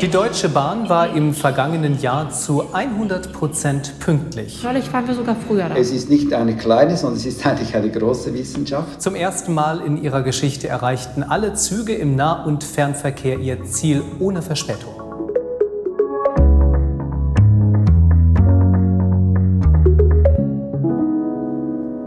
Die 0.00 0.08
Deutsche 0.08 0.48
Bahn 0.48 0.88
war 0.88 1.14
im 1.14 1.34
vergangenen 1.34 2.00
Jahr 2.00 2.30
zu 2.30 2.72
100 2.72 3.32
Prozent 3.32 3.98
pünktlich. 3.98 4.60
Völlig 4.60 4.92
waren 4.92 5.08
wir 5.08 5.14
sogar 5.14 5.34
früher 5.34 5.68
da. 5.68 5.74
Es 5.74 5.90
ist 5.90 6.08
nicht 6.08 6.32
eine 6.32 6.56
kleine, 6.56 6.96
sondern 6.96 7.18
es 7.18 7.26
ist 7.26 7.44
eigentlich 7.44 7.74
eine 7.74 7.90
große 7.90 8.32
Wissenschaft. 8.32 9.02
Zum 9.02 9.16
ersten 9.16 9.52
Mal 9.54 9.80
in 9.80 10.00
ihrer 10.00 10.22
Geschichte 10.22 10.68
erreichten 10.68 11.24
alle 11.24 11.54
Züge 11.54 11.94
im 11.94 12.14
Nah- 12.14 12.44
und 12.44 12.62
Fernverkehr 12.62 13.40
ihr 13.40 13.64
Ziel 13.64 14.02
ohne 14.20 14.40
Verspätung. 14.40 14.97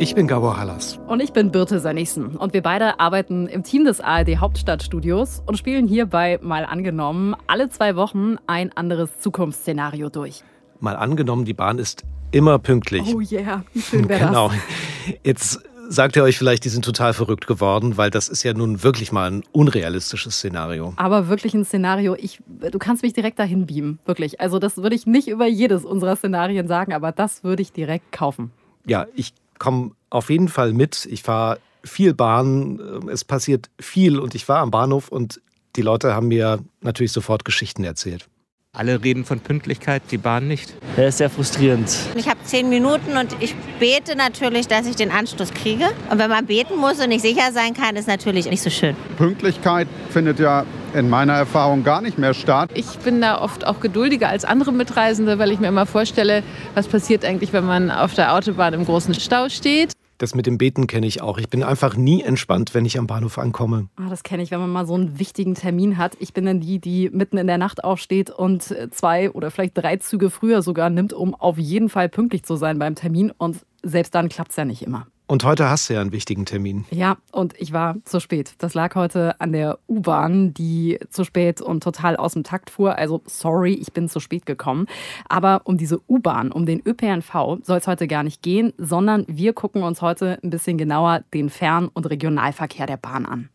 Ich 0.02 0.16
bin 0.16 0.26
Gabor 0.26 0.58
Hallas. 0.58 1.00
Und 1.06 1.20
ich 1.22 1.32
bin 1.32 1.52
Birte 1.52 1.80
Sönnigsen. 1.80 2.36
Und 2.36 2.56
wir 2.56 2.64
beide 2.64 3.00
arbeiten 3.00 3.46
im 3.46 3.62
Team 3.62 3.86
des 3.86 4.02
ARD 4.02 4.38
Hauptstadtstudios 4.38 5.44
und 5.46 5.60
spielen 5.60 5.88
hierbei 5.88 6.40
mal 6.42 6.66
angenommen 6.66 7.36
alle 7.46 7.70
zwei 7.70 7.96
Wochen 7.96 8.38
ein 8.48 8.76
anderes 8.76 9.20
Zukunftsszenario 9.20 10.10
durch. 10.10 10.44
Mal 10.80 10.96
angenommen, 10.96 11.46
die 11.46 11.54
Bahn 11.54 11.78
ist 11.78 12.02
immer 12.32 12.58
pünktlich. 12.58 13.14
Oh 13.14 13.22
yeah, 13.22 13.64
wie 13.74 13.82
schön 13.84 14.10
wäre 14.10 14.26
Genau. 14.26 14.48
das. 14.48 14.58
Jetzt 15.24 15.60
sagt 15.88 16.16
ihr 16.16 16.24
euch 16.24 16.36
vielleicht, 16.36 16.66
die 16.66 16.70
sind 16.70 16.84
total 16.84 17.14
verrückt 17.14 17.46
geworden, 17.46 17.96
weil 17.96 18.10
das 18.10 18.28
ist 18.28 18.42
ja 18.42 18.56
nun 18.56 18.82
wirklich 18.82 19.12
mal 19.12 19.30
ein 19.30 19.44
unrealistisches 19.52 20.34
Szenario. 20.34 20.94
Aber 20.96 21.28
wirklich 21.28 21.54
ein 21.54 21.64
Szenario, 21.64 22.16
ich, 22.16 22.40
du 22.72 22.80
kannst 22.80 23.04
mich 23.04 23.14
direkt 23.14 23.38
dahin 23.38 23.68
beamen. 23.68 24.00
Wirklich. 24.06 24.42
Also, 24.42 24.58
das 24.58 24.78
würde 24.78 24.96
ich 24.96 25.06
nicht 25.06 25.28
über 25.28 25.46
jedes 25.46 25.86
unserer 25.86 26.16
Szenarien 26.16 26.68
sagen, 26.68 26.92
aber 26.92 27.12
das 27.12 27.44
würde 27.44 27.62
ich 27.62 27.72
direkt 27.72 28.12
kaufen. 28.12 28.50
Ja, 28.88 29.06
ich 29.14 29.36
komme 29.62 29.92
auf 30.12 30.30
jeden 30.30 30.48
Fall 30.48 30.74
mit. 30.74 31.08
Ich 31.10 31.24
fahre 31.24 31.58
viel 31.84 32.14
Bahn, 32.14 32.80
es 33.12 33.26
passiert 33.26 33.72
viel 33.80 34.20
und 34.20 34.36
ich 34.36 34.48
war 34.48 34.60
am 34.60 34.70
Bahnhof 34.70 35.08
und 35.08 35.42
die 35.76 35.82
Leute 35.82 36.14
haben 36.14 36.28
mir 36.28 36.60
natürlich 36.82 37.12
sofort 37.12 37.46
Geschichten 37.46 37.84
erzählt. 37.84 38.28
Alle 38.74 39.04
reden 39.04 39.26
von 39.26 39.42
Pünktlichkeit, 39.42 40.02
die 40.12 40.18
Bahn 40.18 40.48
nicht. 40.48 40.74
Das 40.96 41.08
ist 41.08 41.18
sehr 41.18 41.30
frustrierend. 41.30 41.94
Ich 42.16 42.30
habe 42.30 42.40
zehn 42.46 42.70
Minuten 42.70 43.18
und 43.18 43.36
ich 43.42 43.54
bete 43.82 44.16
natürlich, 44.16 44.70
dass 44.70 44.88
ich 44.88 44.96
den 44.96 45.12
Anschluss 45.12 45.54
kriege. 45.54 45.90
Und 46.10 46.20
wenn 46.20 46.30
man 46.30 46.46
beten 46.46 46.78
muss 46.78 47.02
und 47.02 47.10
nicht 47.10 47.22
sicher 47.22 47.52
sein 47.52 47.74
kann, 47.74 47.98
ist 47.98 48.08
natürlich 48.08 48.50
nicht 48.50 48.62
so 48.62 48.70
schön. 48.70 48.96
Pünktlichkeit 49.18 49.90
findet 50.10 50.40
ja 50.40 50.66
in 50.94 51.10
meiner 51.10 51.34
Erfahrung 51.34 51.84
gar 51.84 52.02
nicht 52.02 52.18
mehr 52.18 52.34
statt. 52.34 52.70
Ich 52.74 52.98
bin 53.00 53.20
da 53.20 53.42
oft 53.42 53.68
auch 53.68 53.82
geduldiger 53.82 54.30
als 54.30 54.46
andere 54.46 54.72
Mitreisende, 54.72 55.38
weil 55.38 55.52
ich 55.52 55.60
mir 55.60 55.68
immer 55.68 55.86
vorstelle, 55.86 56.42
was 56.74 56.88
passiert 56.88 57.26
eigentlich, 57.26 57.52
wenn 57.52 57.66
man 57.66 57.92
auf 57.92 58.14
der 58.14 58.34
Autobahn 58.34 58.74
im 58.74 58.86
großen 58.86 59.14
Stau 59.16 59.50
steht. 59.50 59.92
Das 60.22 60.36
mit 60.36 60.46
dem 60.46 60.60
Beten 60.60 60.86
kenne 60.86 61.08
ich 61.08 61.24
auch. 61.24 61.40
Ich 61.40 61.50
bin 61.50 61.64
einfach 61.64 61.96
nie 61.98 62.22
entspannt, 62.22 62.76
wenn 62.76 62.86
ich 62.86 63.00
am 63.00 63.08
Bahnhof 63.08 63.40
ankomme. 63.40 63.88
Ah, 63.96 64.08
das 64.08 64.22
kenne 64.22 64.44
ich, 64.44 64.52
wenn 64.52 64.60
man 64.60 64.70
mal 64.70 64.86
so 64.86 64.94
einen 64.94 65.18
wichtigen 65.18 65.56
Termin 65.56 65.98
hat. 65.98 66.16
Ich 66.20 66.32
bin 66.32 66.46
dann 66.46 66.60
die, 66.60 66.78
die 66.78 67.10
mitten 67.10 67.40
in 67.40 67.48
der 67.48 67.58
Nacht 67.58 67.84
aufsteht 67.84 68.30
und 68.30 68.62
zwei 68.92 69.32
oder 69.32 69.50
vielleicht 69.50 69.76
drei 69.76 69.98
Züge 69.98 70.30
früher 70.30 70.62
sogar 70.62 70.92
nimmt, 70.92 71.12
um 71.12 71.34
auf 71.34 71.58
jeden 71.58 71.90
Fall 71.90 72.08
pünktlich 72.08 72.44
zu 72.44 72.56
sein 72.56 72.78
beim 72.78 72.94
Termin. 72.94 73.32
Und 73.36 73.66
selbst 73.82 74.14
dann 74.14 74.30
klappt 74.30 74.52
es 74.52 74.58
ja 74.58 74.66
nicht 74.66 74.84
immer. 74.84 75.08
Und 75.32 75.46
heute 75.46 75.70
hast 75.70 75.90
du 75.90 75.94
ja 75.94 76.02
einen 76.02 76.12
wichtigen 76.12 76.46
Termin. 76.46 76.84
Ja, 76.92 77.16
und 77.32 77.54
ich 77.58 77.72
war 77.72 77.96
zu 78.04 78.20
spät. 78.20 78.56
Das 78.58 78.74
lag 78.74 78.96
heute 78.96 79.40
an 79.40 79.54
der 79.54 79.80
U-Bahn, 79.88 80.54
die 80.54 81.00
zu 81.10 81.24
spät 81.24 81.62
und 81.62 81.82
total 81.82 82.18
aus 82.18 82.34
dem 82.34 82.44
Takt 82.44 82.70
fuhr. 82.70 82.98
Also 82.98 83.22
sorry, 83.26 83.72
ich 83.72 83.94
bin 83.94 84.10
zu 84.10 84.20
spät 84.20 84.46
gekommen. 84.46 84.88
Aber 85.30 85.62
um 85.64 85.78
diese 85.78 86.02
U-Bahn, 86.10 86.52
um 86.52 86.66
den 86.66 86.82
ÖPNV 86.86 87.60
soll 87.64 87.78
es 87.78 87.88
heute 87.88 88.10
gar 88.10 88.24
nicht 88.24 88.42
gehen, 88.42 88.74
sondern 88.78 89.24
wir 89.30 89.54
gucken 89.54 89.84
uns 89.84 90.02
heute 90.02 90.38
ein 90.44 90.50
bisschen 90.50 90.78
genauer 90.78 91.24
den 91.34 91.50
Fern- 91.50 91.88
und 91.94 92.10
Regionalverkehr 92.10 92.86
der 92.86 92.98
Bahn 92.98 93.26
an. 93.26 93.48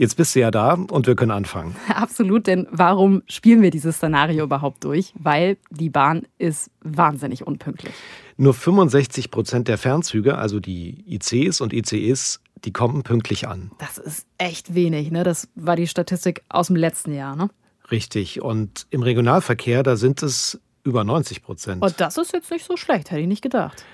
Jetzt 0.00 0.16
bist 0.16 0.34
du 0.34 0.40
ja 0.40 0.50
da 0.50 0.78
und 0.90 1.06
wir 1.06 1.14
können 1.14 1.30
anfangen. 1.30 1.76
Absolut, 1.94 2.46
denn 2.46 2.66
warum 2.70 3.20
spielen 3.26 3.60
wir 3.60 3.70
dieses 3.70 3.96
Szenario 3.96 4.44
überhaupt 4.44 4.82
durch? 4.82 5.12
Weil 5.18 5.58
die 5.68 5.90
Bahn 5.90 6.22
ist 6.38 6.70
wahnsinnig 6.80 7.46
unpünktlich. 7.46 7.92
Nur 8.40 8.54
65 8.54 9.30
Prozent 9.30 9.68
der 9.68 9.76
Fernzüge, 9.76 10.38
also 10.38 10.60
die 10.60 11.04
ICs 11.06 11.60
und 11.60 11.74
ICEs, 11.74 12.40
die 12.64 12.72
kommen 12.72 13.02
pünktlich 13.02 13.46
an. 13.46 13.70
Das 13.76 13.98
ist 13.98 14.26
echt 14.38 14.74
wenig, 14.74 15.10
ne? 15.10 15.24
Das 15.24 15.48
war 15.56 15.76
die 15.76 15.86
Statistik 15.86 16.42
aus 16.48 16.68
dem 16.68 16.76
letzten 16.76 17.12
Jahr, 17.12 17.36
ne? 17.36 17.50
Richtig. 17.90 18.40
Und 18.40 18.86
im 18.88 19.02
Regionalverkehr, 19.02 19.82
da 19.82 19.96
sind 19.96 20.22
es 20.22 20.58
über 20.84 21.04
90 21.04 21.42
Prozent. 21.42 21.82
Und 21.82 22.00
das 22.00 22.16
ist 22.16 22.32
jetzt 22.32 22.50
nicht 22.50 22.64
so 22.64 22.78
schlecht, 22.78 23.10
hätte 23.10 23.20
ich 23.20 23.26
nicht 23.26 23.42
gedacht. 23.42 23.84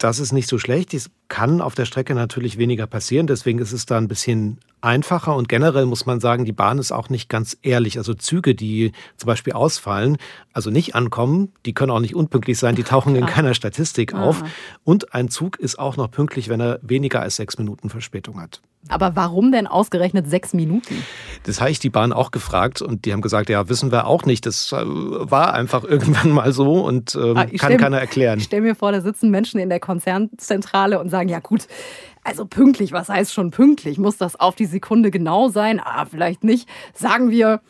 Das 0.00 0.18
ist 0.18 0.32
nicht 0.32 0.48
so 0.48 0.56
schlecht. 0.56 0.94
Es 0.94 1.10
kann 1.28 1.60
auf 1.60 1.74
der 1.74 1.84
Strecke 1.84 2.14
natürlich 2.14 2.56
weniger 2.56 2.86
passieren. 2.86 3.26
Deswegen 3.26 3.58
ist 3.58 3.72
es 3.72 3.84
da 3.84 3.98
ein 3.98 4.08
bisschen 4.08 4.56
einfacher. 4.80 5.36
Und 5.36 5.50
generell 5.50 5.84
muss 5.84 6.06
man 6.06 6.20
sagen, 6.20 6.46
die 6.46 6.52
Bahn 6.52 6.78
ist 6.78 6.90
auch 6.90 7.10
nicht 7.10 7.28
ganz 7.28 7.58
ehrlich. 7.60 7.98
Also 7.98 8.14
Züge, 8.14 8.54
die 8.54 8.92
zum 9.18 9.26
Beispiel 9.26 9.52
ausfallen, 9.52 10.16
also 10.54 10.70
nicht 10.70 10.94
ankommen, 10.94 11.52
die 11.66 11.74
können 11.74 11.90
auch 11.90 12.00
nicht 12.00 12.14
unpünktlich 12.14 12.58
sein. 12.58 12.76
Die 12.76 12.82
tauchen 12.84 13.14
in 13.14 13.26
keiner 13.26 13.52
Statistik 13.52 14.14
auf. 14.14 14.42
Und 14.84 15.12
ein 15.12 15.28
Zug 15.28 15.58
ist 15.58 15.78
auch 15.78 15.98
noch 15.98 16.10
pünktlich, 16.10 16.48
wenn 16.48 16.60
er 16.60 16.80
weniger 16.80 17.20
als 17.20 17.36
sechs 17.36 17.58
Minuten 17.58 17.90
Verspätung 17.90 18.40
hat. 18.40 18.62
Aber 18.88 19.14
warum 19.14 19.52
denn 19.52 19.66
ausgerechnet 19.66 20.28
sechs 20.28 20.54
Minuten? 20.54 21.04
Das 21.44 21.60
habe 21.60 21.70
ich 21.70 21.78
die 21.78 21.90
Bahn 21.90 22.12
auch 22.12 22.30
gefragt 22.30 22.80
und 22.80 23.04
die 23.04 23.12
haben 23.12 23.20
gesagt, 23.20 23.50
ja, 23.50 23.68
wissen 23.68 23.92
wir 23.92 24.06
auch 24.06 24.24
nicht. 24.24 24.46
Das 24.46 24.72
äh, 24.72 24.76
war 24.76 25.52
einfach 25.54 25.84
irgendwann 25.88 26.30
mal 26.30 26.52
so 26.52 26.84
und 26.84 27.14
ähm, 27.14 27.36
Ah, 27.36 27.46
kann 27.46 27.76
keiner 27.76 28.00
erklären. 28.00 28.38
Ich 28.38 28.46
stelle 28.46 28.62
mir 28.62 28.74
vor, 28.74 28.92
da 28.92 29.00
sitzen 29.00 29.30
Menschen 29.30 29.60
in 29.60 29.68
der 29.68 29.80
Konzernzentrale 29.80 30.98
und 30.98 31.10
sagen, 31.10 31.28
ja 31.28 31.40
gut, 31.40 31.66
also 32.24 32.46
pünktlich, 32.46 32.92
was 32.92 33.08
heißt 33.08 33.32
schon 33.32 33.50
pünktlich? 33.50 33.98
Muss 33.98 34.16
das 34.16 34.36
auf 34.36 34.54
die 34.54 34.66
Sekunde 34.66 35.10
genau 35.10 35.48
sein? 35.48 35.80
Ah, 35.82 36.06
vielleicht 36.06 36.44
nicht. 36.44 36.68
Sagen 36.94 37.30
wir 37.30 37.60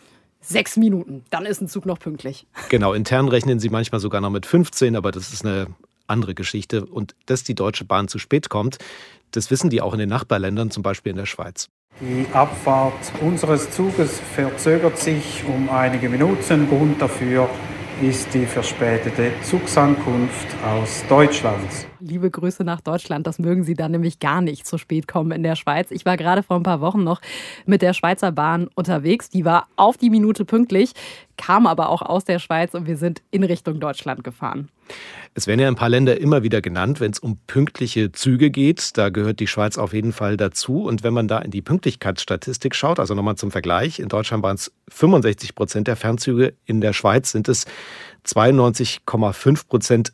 sechs 0.41 0.77
Minuten, 0.77 1.25
dann 1.31 1.45
ist 1.45 1.61
ein 1.61 1.69
Zug 1.69 1.87
noch 1.87 1.99
pünktlich. 1.99 2.47
Genau, 2.69 2.93
intern 2.93 3.29
rechnen 3.29 3.61
sie 3.61 3.69
manchmal 3.69 4.01
sogar 4.01 4.21
noch 4.21 4.31
mit 4.31 4.47
15, 4.47 4.97
aber 4.97 5.11
das 5.11 5.33
ist 5.33 5.45
eine 5.45 5.67
andere 6.07 6.35
Geschichte. 6.35 6.85
Und 6.87 7.15
dass 7.27 7.45
die 7.45 7.55
Deutsche 7.55 7.85
Bahn 7.85 8.09
zu 8.09 8.19
spät 8.19 8.49
kommt, 8.49 8.79
das 9.33 9.51
wissen 9.51 9.71
die 9.71 9.81
auch 9.81 9.93
in 9.93 9.99
den 9.99 10.09
Nachbarländern, 10.09 10.71
zum 10.71 10.83
Beispiel 10.83 11.11
in 11.11 11.17
der 11.17 11.27
Schweiz. 11.27 11.69
Die 12.01 12.27
Abfahrt 12.33 13.13
unseres 13.21 13.71
Zuges 13.71 14.21
verzögert 14.35 14.99
sich 14.99 15.45
um 15.47 15.69
einige 15.69 16.09
Minuten. 16.09 16.69
Grund 16.69 17.01
dafür 17.01 17.49
ist 18.01 18.33
die 18.33 18.47
verspätete 18.47 19.33
Zugsankunft 19.43 20.47
aus 20.65 21.05
Deutschland. 21.09 21.90
Liebe 22.01 22.31
Grüße 22.31 22.65
nach 22.65 22.81
Deutschland. 22.81 23.27
Das 23.27 23.39
mögen 23.39 23.65
Sie 23.65 23.75
dann 23.75 23.93
nämlich 23.93 24.19
gar 24.19 24.41
nicht 24.41 24.67
zu 24.67 24.79
spät 24.79 25.07
kommen 25.07 25.33
in 25.33 25.43
der 25.43 25.57
Schweiz. 25.57 25.91
Ich 25.91 26.07
war 26.07 26.17
gerade 26.17 26.43
vor 26.43 26.57
ein 26.57 26.63
paar 26.63 26.81
Wochen 26.81 27.05
noch 27.05 27.21
mit 27.67 27.83
der 27.83 27.93
Schweizer 27.93 28.33
Bahn 28.33 28.69
unterwegs. 28.75 29.29
Die 29.29 29.45
war 29.45 29.69
auf 29.77 29.97
die 29.97 30.11
Minute 30.11 30.45
pünktlich, 30.45 30.93
kam 31.37 31.67
aber 31.67 31.91
auch 31.91 32.03
aus 32.03 32.25
der 32.25 32.39
Schweiz 32.39 32.75
und 32.75 32.87
wir 32.87 32.97
sind 32.97 33.23
in 33.31 33.45
Richtung 33.45 33.81
Deutschland 33.81 34.25
gefahren. 34.25 34.69
Es 35.35 35.47
werden 35.47 35.61
ja 35.61 35.69
ein 35.69 35.77
paar 35.77 35.89
Länder 35.89 36.21
immer 36.21 36.43
wieder 36.43 36.61
genannt, 36.61 37.01
wenn 37.01 37.13
es 37.13 37.19
um 37.19 37.39
pünktliche 37.47 38.13
Züge 38.13 38.51
geht. 38.51 38.97
Da 38.97 39.11
gehört 39.11 39.39
die 39.39 39.47
Schweiz 39.47 39.79
auf 39.79 39.93
jeden 39.93 40.13
Fall 40.13 40.37
dazu. 40.37 40.83
Und 40.83 41.03
wenn 41.03 41.15
man 41.15 41.29
da 41.29 41.39
in 41.39 41.51
die 41.51 41.63
Pünktlichkeitsstatistik 41.63 42.75
schaut, 42.75 42.99
also 42.99 43.15
nochmal 43.15 43.37
zum 43.37 43.51
Vergleich, 43.51 44.01
in 44.01 44.09
Deutschland 44.09 44.43
waren 44.43 44.57
es 44.57 44.73
65 44.89 45.55
Prozent 45.55 45.87
der 45.87 45.97
Fernzüge, 45.97 46.55
in 46.65 46.81
der 46.81 46.93
Schweiz 46.93 47.31
sind 47.31 47.49
es 47.49 47.67
92,5 48.27 49.69
Prozent 49.69 50.13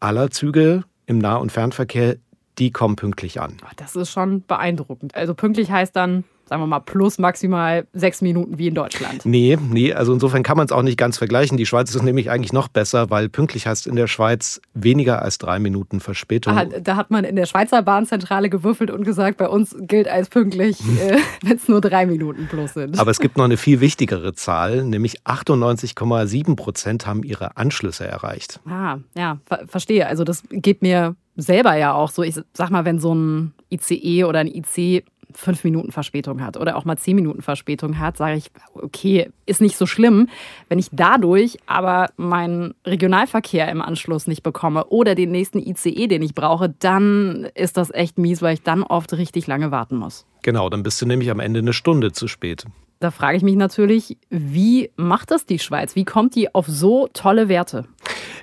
aller 0.00 0.30
Züge 0.30 0.84
im 1.08 1.18
Nah- 1.18 1.36
und 1.36 1.50
Fernverkehr, 1.50 2.16
die 2.58 2.70
kommen 2.70 2.96
pünktlich 2.96 3.40
an. 3.40 3.56
Das 3.76 3.96
ist 3.96 4.10
schon 4.10 4.44
beeindruckend. 4.46 5.14
Also 5.14 5.34
pünktlich 5.34 5.70
heißt 5.70 5.96
dann, 5.96 6.24
sagen 6.48 6.62
wir 6.62 6.66
mal, 6.66 6.80
plus 6.80 7.18
maximal 7.18 7.86
sechs 7.92 8.22
Minuten 8.22 8.58
wie 8.58 8.68
in 8.68 8.74
Deutschland. 8.74 9.24
Nee, 9.24 9.58
nee, 9.70 9.92
also 9.92 10.12
insofern 10.12 10.42
kann 10.42 10.56
man 10.56 10.66
es 10.66 10.72
auch 10.72 10.82
nicht 10.82 10.96
ganz 10.96 11.18
vergleichen. 11.18 11.56
Die 11.56 11.66
Schweiz 11.66 11.94
ist 11.94 12.02
nämlich 12.02 12.30
eigentlich 12.30 12.52
noch 12.52 12.68
besser, 12.68 13.10
weil 13.10 13.28
pünktlich 13.28 13.66
heißt 13.66 13.86
in 13.86 13.96
der 13.96 14.06
Schweiz 14.06 14.60
weniger 14.74 15.22
als 15.22 15.38
drei 15.38 15.58
Minuten 15.58 16.00
Verspätung. 16.00 16.56
Ah, 16.56 16.64
da 16.64 16.96
hat 16.96 17.10
man 17.10 17.24
in 17.24 17.36
der 17.36 17.46
Schweizer 17.46 17.82
Bahnzentrale 17.82 18.48
gewürfelt 18.48 18.90
und 18.90 19.04
gesagt, 19.04 19.36
bei 19.36 19.48
uns 19.48 19.76
gilt 19.80 20.08
als 20.08 20.28
pünktlich, 20.28 20.80
äh, 21.00 21.18
wenn 21.42 21.56
es 21.56 21.68
nur 21.68 21.80
drei 21.80 22.06
Minuten 22.06 22.46
plus 22.48 22.74
sind. 22.74 22.98
Aber 22.98 23.10
es 23.10 23.20
gibt 23.20 23.36
noch 23.36 23.44
eine 23.44 23.56
viel 23.56 23.80
wichtigere 23.80 24.34
Zahl, 24.34 24.84
nämlich 24.84 25.22
98,7 25.22 26.56
Prozent 26.56 27.06
haben 27.06 27.22
ihre 27.22 27.56
Anschlüsse 27.56 28.06
erreicht. 28.06 28.60
Ah, 28.68 28.98
ja, 29.16 29.38
ver 29.46 29.66
verstehe. 29.66 30.06
Also 30.06 30.24
das 30.24 30.42
geht 30.50 30.82
mir 30.82 31.14
selber 31.36 31.74
ja 31.76 31.94
auch 31.94 32.10
so. 32.10 32.22
Ich 32.22 32.40
sag 32.52 32.70
mal, 32.70 32.84
wenn 32.84 32.98
so 32.98 33.14
ein 33.14 33.52
ICE 33.70 34.24
oder 34.24 34.40
ein 34.40 34.48
IC 34.48 35.04
fünf 35.34 35.64
Minuten 35.64 35.92
Verspätung 35.92 36.42
hat 36.42 36.56
oder 36.56 36.76
auch 36.76 36.84
mal 36.84 36.96
zehn 36.96 37.16
Minuten 37.16 37.42
Verspätung 37.42 37.98
hat, 37.98 38.16
sage 38.16 38.36
ich, 38.36 38.50
okay, 38.74 39.30
ist 39.46 39.60
nicht 39.60 39.76
so 39.76 39.86
schlimm. 39.86 40.28
Wenn 40.68 40.78
ich 40.78 40.88
dadurch 40.92 41.58
aber 41.66 42.10
meinen 42.16 42.74
Regionalverkehr 42.86 43.68
im 43.68 43.82
Anschluss 43.82 44.26
nicht 44.26 44.42
bekomme 44.42 44.86
oder 44.86 45.14
den 45.14 45.30
nächsten 45.30 45.58
ICE, 45.58 46.06
den 46.06 46.22
ich 46.22 46.34
brauche, 46.34 46.68
dann 46.78 47.48
ist 47.54 47.76
das 47.76 47.92
echt 47.92 48.18
mies, 48.18 48.42
weil 48.42 48.54
ich 48.54 48.62
dann 48.62 48.82
oft 48.82 49.12
richtig 49.14 49.46
lange 49.46 49.70
warten 49.70 49.96
muss. 49.96 50.26
Genau, 50.42 50.68
dann 50.68 50.82
bist 50.82 51.00
du 51.02 51.06
nämlich 51.06 51.30
am 51.30 51.40
Ende 51.40 51.60
eine 51.60 51.72
Stunde 51.72 52.12
zu 52.12 52.28
spät. 52.28 52.64
Da 53.00 53.10
frage 53.12 53.36
ich 53.36 53.42
mich 53.44 53.54
natürlich, 53.54 54.18
wie 54.28 54.90
macht 54.96 55.30
das 55.30 55.46
die 55.46 55.60
Schweiz? 55.60 55.94
Wie 55.94 56.04
kommt 56.04 56.34
die 56.34 56.52
auf 56.54 56.66
so 56.66 57.08
tolle 57.12 57.48
Werte? 57.48 57.86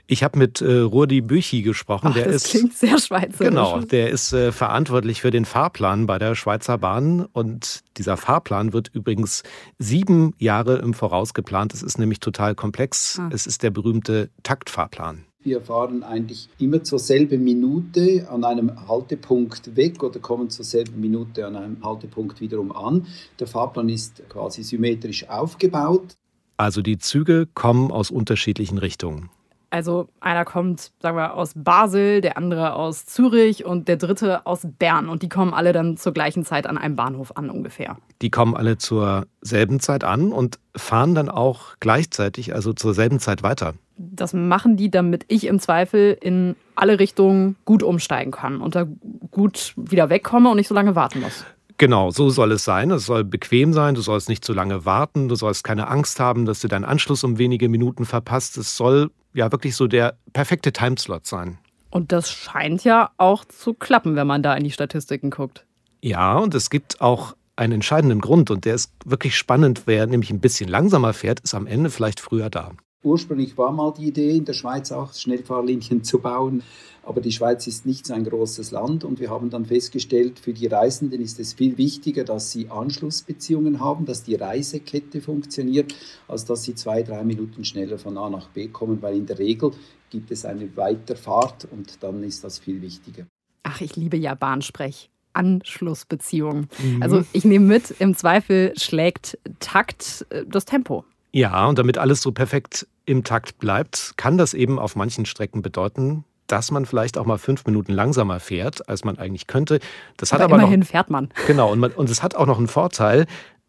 Ich 0.07 0.23
habe 0.23 0.37
mit 0.37 0.61
äh, 0.61 0.79
Rudi 0.79 1.21
Büchi 1.21 1.61
gesprochen. 1.61 2.09
Ach, 2.11 2.13
der 2.13 2.25
das 2.25 2.35
ist, 2.35 2.49
klingt 2.49 2.73
sehr 2.73 2.97
schweizerisch. 2.99 3.49
Genau, 3.49 3.79
der 3.79 4.11
ist 4.11 4.33
äh, 4.33 4.51
verantwortlich 4.51 5.21
für 5.21 5.31
den 5.31 5.45
Fahrplan 5.45 6.05
bei 6.05 6.19
der 6.19 6.35
Schweizer 6.35 6.77
Bahn. 6.77 7.25
Und 7.33 7.81
dieser 7.97 8.15
Fahrplan 8.15 8.71
wird 8.71 8.89
übrigens 8.93 9.43
sieben 9.79 10.33
Jahre 10.37 10.77
im 10.77 10.93
Voraus 10.93 11.33
geplant. 11.33 11.73
Es 11.73 11.81
ist 11.81 11.97
nämlich 11.97 12.19
total 12.19 12.55
komplex. 12.55 13.19
Ah. 13.19 13.29
Es 13.33 13.47
ist 13.47 13.63
der 13.63 13.71
berühmte 13.71 14.29
Taktfahrplan. 14.43 15.25
Wir 15.45 15.61
fahren 15.61 16.01
eigentlich 16.01 16.49
immer 16.57 16.83
zur 16.83 16.97
selben 16.97 17.43
Minute 17.43 18.27
an 18.31 18.43
einem 18.43 18.87
Haltepunkt 18.87 19.75
weg 19.75 20.01
oder 20.01 20.19
kommen 20.19 20.49
zur 20.49 20.65
selben 20.65 20.99
Minute 20.99 21.45
an 21.45 21.55
einem 21.55 21.85
Haltepunkt 21.85 22.41
wiederum 22.41 22.71
an. 22.71 23.05
Der 23.39 23.45
Fahrplan 23.45 23.87
ist 23.89 24.27
quasi 24.27 24.63
symmetrisch 24.63 25.29
aufgebaut. 25.29 26.15
Also 26.57 26.81
die 26.81 26.97
Züge 26.97 27.47
kommen 27.53 27.91
aus 27.91 28.09
unterschiedlichen 28.09 28.79
Richtungen. 28.79 29.29
Also 29.69 30.07
einer 30.19 30.45
kommt, 30.45 30.91
sagen 30.99 31.15
wir, 31.15 31.35
aus 31.35 31.51
Basel, 31.55 32.21
der 32.21 32.37
andere 32.37 32.73
aus 32.73 33.05
Zürich 33.05 33.65
und 33.65 33.87
der 33.87 33.97
dritte 33.97 34.47
aus 34.47 34.61
Bern. 34.79 35.09
Und 35.09 35.21
die 35.21 35.29
kommen 35.29 35.53
alle 35.53 35.73
dann 35.73 35.95
zur 35.95 36.11
gleichen 36.11 36.43
Zeit 36.43 36.65
an 36.65 36.79
einem 36.79 36.95
Bahnhof 36.95 37.37
an 37.37 37.51
ungefähr. 37.51 37.97
Die 38.23 38.31
kommen 38.31 38.55
alle 38.55 38.79
zur 38.79 39.27
selben 39.41 39.79
Zeit 39.79 40.03
an 40.03 40.31
und 40.31 40.57
fahren 40.75 41.13
dann 41.13 41.29
auch 41.29 41.75
gleichzeitig, 41.79 42.55
also 42.55 42.73
zur 42.73 42.95
selben 42.95 43.19
Zeit 43.19 43.43
weiter. 43.43 43.75
Das 43.97 44.33
machen 44.33 44.77
die, 44.77 44.91
damit 44.91 45.25
ich 45.27 45.45
im 45.45 45.59
Zweifel 45.59 46.17
in 46.19 46.55
alle 46.75 46.99
Richtungen 46.99 47.55
gut 47.65 47.83
umsteigen 47.83 48.31
kann 48.31 48.61
und 48.61 48.75
da 48.75 48.85
gut 49.31 49.73
wieder 49.77 50.09
wegkomme 50.09 50.49
und 50.49 50.57
nicht 50.57 50.67
so 50.67 50.75
lange 50.75 50.95
warten 50.95 51.21
muss. 51.21 51.45
Genau, 51.77 52.09
so 52.09 52.29
soll 52.29 52.53
es 52.53 52.63
sein. 52.63 52.91
Es 52.91 53.05
soll 53.05 53.23
bequem 53.23 53.73
sein, 53.73 53.95
du 53.95 54.01
sollst 54.01 54.29
nicht 54.29 54.45
zu 54.45 54.53
lange 54.53 54.85
warten, 54.85 55.27
du 55.27 55.35
sollst 55.35 55.63
keine 55.63 55.87
Angst 55.87 56.19
haben, 56.19 56.45
dass 56.45 56.61
du 56.61 56.67
deinen 56.67 56.85
Anschluss 56.85 57.23
um 57.23 57.37
wenige 57.37 57.67
Minuten 57.67 58.05
verpasst. 58.05 58.57
Es 58.57 58.77
soll 58.77 59.11
ja 59.33 59.51
wirklich 59.51 59.75
so 59.75 59.87
der 59.87 60.17
perfekte 60.31 60.71
Timeslot 60.71 61.25
sein. 61.25 61.57
Und 61.89 62.11
das 62.11 62.31
scheint 62.31 62.83
ja 62.83 63.11
auch 63.17 63.45
zu 63.45 63.73
klappen, 63.73 64.15
wenn 64.15 64.27
man 64.27 64.43
da 64.43 64.53
in 64.55 64.63
die 64.63 64.71
Statistiken 64.71 65.29
guckt. 65.29 65.65
Ja, 66.01 66.37
und 66.37 66.55
es 66.55 66.69
gibt 66.69 67.01
auch 67.01 67.35
einen 67.55 67.73
entscheidenden 67.73 68.21
Grund 68.21 68.51
und 68.51 68.65
der 68.65 68.75
ist 68.75 68.91
wirklich 69.05 69.37
spannend. 69.37 69.83
Wer 69.85 70.05
nämlich 70.07 70.29
ein 70.29 70.39
bisschen 70.39 70.69
langsamer 70.69 71.13
fährt, 71.13 71.39
ist 71.41 71.55
am 71.55 71.67
Ende 71.67 71.89
vielleicht 71.89 72.19
früher 72.19 72.49
da. 72.49 72.71
Ursprünglich 73.05 73.55
war 73.55 73.71
mal 73.71 73.93
die 73.93 74.07
Idee, 74.07 74.35
in 74.35 74.45
der 74.45 74.53
Schweiz 74.53 74.91
auch 74.91 75.13
Schnellfahrlinien 75.13 76.03
zu 76.03 76.19
bauen. 76.19 76.63
Aber 77.03 77.21
die 77.21 77.31
Schweiz 77.31 77.67
ist 77.67 77.85
nicht 77.85 78.07
so 78.07 78.15
ein 78.15 78.23
großes 78.23 78.71
Land 78.71 79.03
und 79.03 79.19
wir 79.19 79.29
haben 79.29 79.51
dann 79.51 79.65
festgestellt, 79.65 80.39
für 80.39 80.53
die 80.53 80.65
Reisenden 80.65 81.21
ist 81.21 81.39
es 81.39 81.53
viel 81.53 81.77
wichtiger, 81.77 82.23
dass 82.23 82.51
sie 82.51 82.69
Anschlussbeziehungen 82.69 83.79
haben, 83.79 84.07
dass 84.07 84.23
die 84.23 84.33
Reisekette 84.33 85.21
funktioniert, 85.21 85.93
als 86.27 86.45
dass 86.45 86.63
sie 86.63 86.73
zwei, 86.73 87.03
drei 87.03 87.23
Minuten 87.23 87.63
schneller 87.63 87.99
von 87.99 88.17
A 88.17 88.27
nach 88.27 88.49
B 88.49 88.69
kommen, 88.69 89.03
weil 89.03 89.17
in 89.17 89.27
der 89.27 89.37
Regel 89.37 89.71
gibt 90.09 90.31
es 90.31 90.43
eine 90.43 90.75
Weiterfahrt 90.75 91.67
und 91.71 92.01
dann 92.01 92.23
ist 92.23 92.43
das 92.43 92.57
viel 92.57 92.81
wichtiger. 92.81 93.27
Ach, 93.61 93.81
ich 93.81 93.95
liebe 93.95 94.17
ja 94.17 94.33
Bahnsprech. 94.33 95.11
Anschlussbeziehung. 95.33 96.67
Mhm. 96.81 97.03
Also 97.03 97.23
ich 97.33 97.45
nehme 97.45 97.67
mit, 97.67 97.93
im 97.99 98.15
Zweifel 98.15 98.73
schlägt 98.77 99.37
Takt 99.59 100.25
äh, 100.29 100.43
das 100.47 100.65
Tempo. 100.65 101.05
Ja, 101.35 101.65
und 101.67 101.77
damit 101.77 101.97
alles 101.97 102.21
so 102.21 102.31
perfekt 102.31 102.87
im 103.05 103.25
Takt 103.25 103.57
bleibt, 103.57 104.13
kann 104.15 104.37
das 104.37 104.53
eben 104.53 104.79
auf 104.79 104.95
manchen 104.95 105.25
Strecken 105.25 105.61
bedeuten, 105.61 106.23
dass 106.47 106.71
man 106.71 106.85
vielleicht 106.85 107.17
auch 107.17 107.25
mal 107.25 107.37
fünf 107.37 107.65
Minuten 107.65 107.91
langsamer 107.91 108.39
fährt, 108.39 108.87
als 108.87 109.03
man 109.03 109.17
eigentlich 109.17 109.45
könnte. 109.45 109.81
Das 110.15 110.31
hat 110.31 110.39
aber, 110.39 110.53
aber 110.53 110.63
immerhin 110.63 110.79
noch, 110.79 110.87
fährt 110.87 111.09
man. 111.09 111.27
Genau, 111.45 111.73
und, 111.73 111.79
man, 111.79 111.91
und 111.91 112.09
es 112.09 112.23
hat 112.23 112.35
auch 112.35 112.45
noch 112.45 112.57
einen 112.57 112.69
Vorteil, 112.69 113.25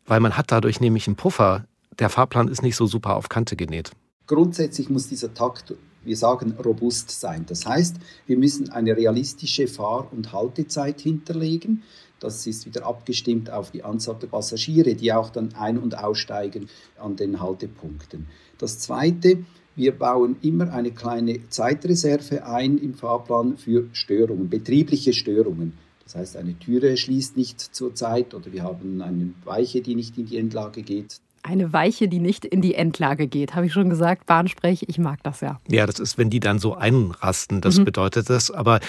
weil 0.07 0.21
man 0.21 0.37
hat 0.37 0.53
dadurch 0.53 0.81
nämlich 0.81 1.09
einen 1.09 1.17
Puffer. 1.17 1.65
Der 1.99 2.09
Fahrplan 2.09 2.47
ist 2.47 2.63
nicht 2.63 2.77
so 2.77 2.87
super 2.87 3.17
auf 3.17 3.29
Kante 3.29 3.57
genäht. 3.57 3.91
Grundsätzlich 4.29 4.89
muss 4.89 5.09
dieser 5.09 5.35
Takt, 5.35 5.75
wir 6.05 6.17
sagen, 6.17 6.55
robust 6.65 7.11
sein. 7.11 7.47
Das 7.49 7.67
heißt, 7.67 7.97
wir 8.29 8.37
müssen 8.37 8.71
eine 8.71 8.97
realistische 8.97 9.67
Fahr- 9.67 10.07
und 10.13 10.33
Haltezeit 10.33 11.01
hinterlegen. 11.01 11.83
Das 12.21 12.47
ist 12.47 12.67
wieder 12.67 12.87
abgestimmt 12.87 13.51
auf 13.51 13.71
die 13.71 13.85
Anzahl 13.85 14.17
der 14.21 14.29
Passagiere, 14.29 14.95
die 14.95 15.13
auch 15.13 15.31
dann 15.31 15.55
ein- 15.55 15.79
und 15.79 15.99
aussteigen 15.99 16.69
an 16.99 17.17
den 17.17 17.41
Haltepunkten. 17.41 18.27
Das 18.59 18.79
Zweite, 18.79 19.45
wir 19.75 19.93
bauen 19.93 20.37
immer 20.41 20.73
eine 20.73 20.91
kleine 20.91 21.49
Zeitreserve 21.51 22.47
ein 22.47 22.79
im 22.79 22.95
Fahrplan 22.95 23.59
für 23.59 23.89
Störungen, 23.93 24.49
betriebliche 24.49 25.13
Störungen. 25.13 25.75
Das 26.05 26.15
heißt, 26.15 26.37
eine 26.37 26.59
Türe 26.59 26.97
schließt 26.97 27.37
nicht 27.37 27.61
zur 27.61 27.95
Zeit 27.95 28.33
oder 28.33 28.53
wir 28.53 28.63
haben 28.63 29.03
eine 29.03 29.35
Weiche, 29.45 29.83
die 29.83 29.95
nicht 29.95 30.17
in 30.17 30.27
die 30.27 30.39
Endlage 30.39 30.83
geht. 30.83 31.21
Eine 31.43 31.73
Weiche, 31.73 32.09
die 32.09 32.19
nicht 32.19 32.45
in 32.45 32.63
die 32.63 32.75
Endlage 32.75 33.29
geht, 33.29 33.55
habe 33.55 33.67
ich 33.67 33.73
schon 33.73 33.91
gesagt. 33.91 34.27
Bahnsprech, 34.27 34.85
ich 34.89 34.99
mag 34.99 35.23
das 35.23 35.43
ja. 35.43 35.61
Ja, 35.69 35.87
das 35.87 36.01
ist, 36.01 36.17
wenn 36.17 36.31
die 36.31 36.41
dann 36.41 36.59
so 36.59 36.75
einrasten, 36.75 37.61
das 37.61 37.79
mhm. 37.79 37.85
bedeutet 37.85 38.31
das. 38.31 38.51
Aber 38.51 38.81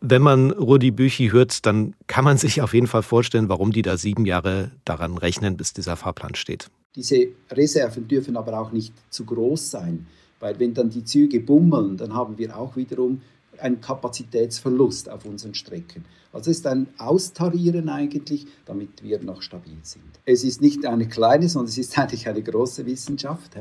wenn 0.00 0.22
man 0.22 0.50
Rudi 0.50 0.90
Büchi 0.90 1.30
hört, 1.30 1.66
dann 1.66 1.94
kann 2.06 2.24
man 2.24 2.38
sich 2.38 2.62
auf 2.62 2.74
jeden 2.74 2.86
Fall 2.86 3.02
vorstellen, 3.02 3.48
warum 3.48 3.72
die 3.72 3.82
da 3.82 3.96
sieben 3.96 4.24
Jahre 4.24 4.70
daran 4.84 5.18
rechnen, 5.18 5.56
bis 5.56 5.72
dieser 5.72 5.96
Fahrplan 5.96 6.34
steht. 6.34 6.70
Diese 6.94 7.28
Reserven 7.50 8.08
dürfen 8.08 8.36
aber 8.36 8.58
auch 8.58 8.72
nicht 8.72 8.92
zu 9.10 9.24
groß 9.24 9.70
sein. 9.70 10.06
Weil 10.40 10.58
wenn 10.58 10.74
dann 10.74 10.90
die 10.90 11.04
Züge 11.04 11.40
bummeln, 11.40 11.96
dann 11.96 12.14
haben 12.14 12.38
wir 12.38 12.56
auch 12.56 12.76
wiederum 12.76 13.20
einen 13.58 13.80
Kapazitätsverlust 13.80 15.10
auf 15.10 15.24
unseren 15.24 15.54
Strecken. 15.54 16.04
Also 16.32 16.50
es 16.50 16.58
ist 16.58 16.66
ein 16.66 16.88
Austarieren 16.98 17.88
eigentlich, 17.88 18.46
damit 18.66 19.02
wir 19.02 19.20
noch 19.20 19.42
stabil 19.42 19.78
sind. 19.82 20.04
Es 20.26 20.44
ist 20.44 20.60
nicht 20.60 20.84
eine 20.86 21.08
kleine, 21.08 21.48
sondern 21.48 21.68
es 21.68 21.78
ist 21.78 21.98
eigentlich 21.98 22.28
eine 22.28 22.42
große 22.42 22.86
Wissenschaft. 22.86 23.56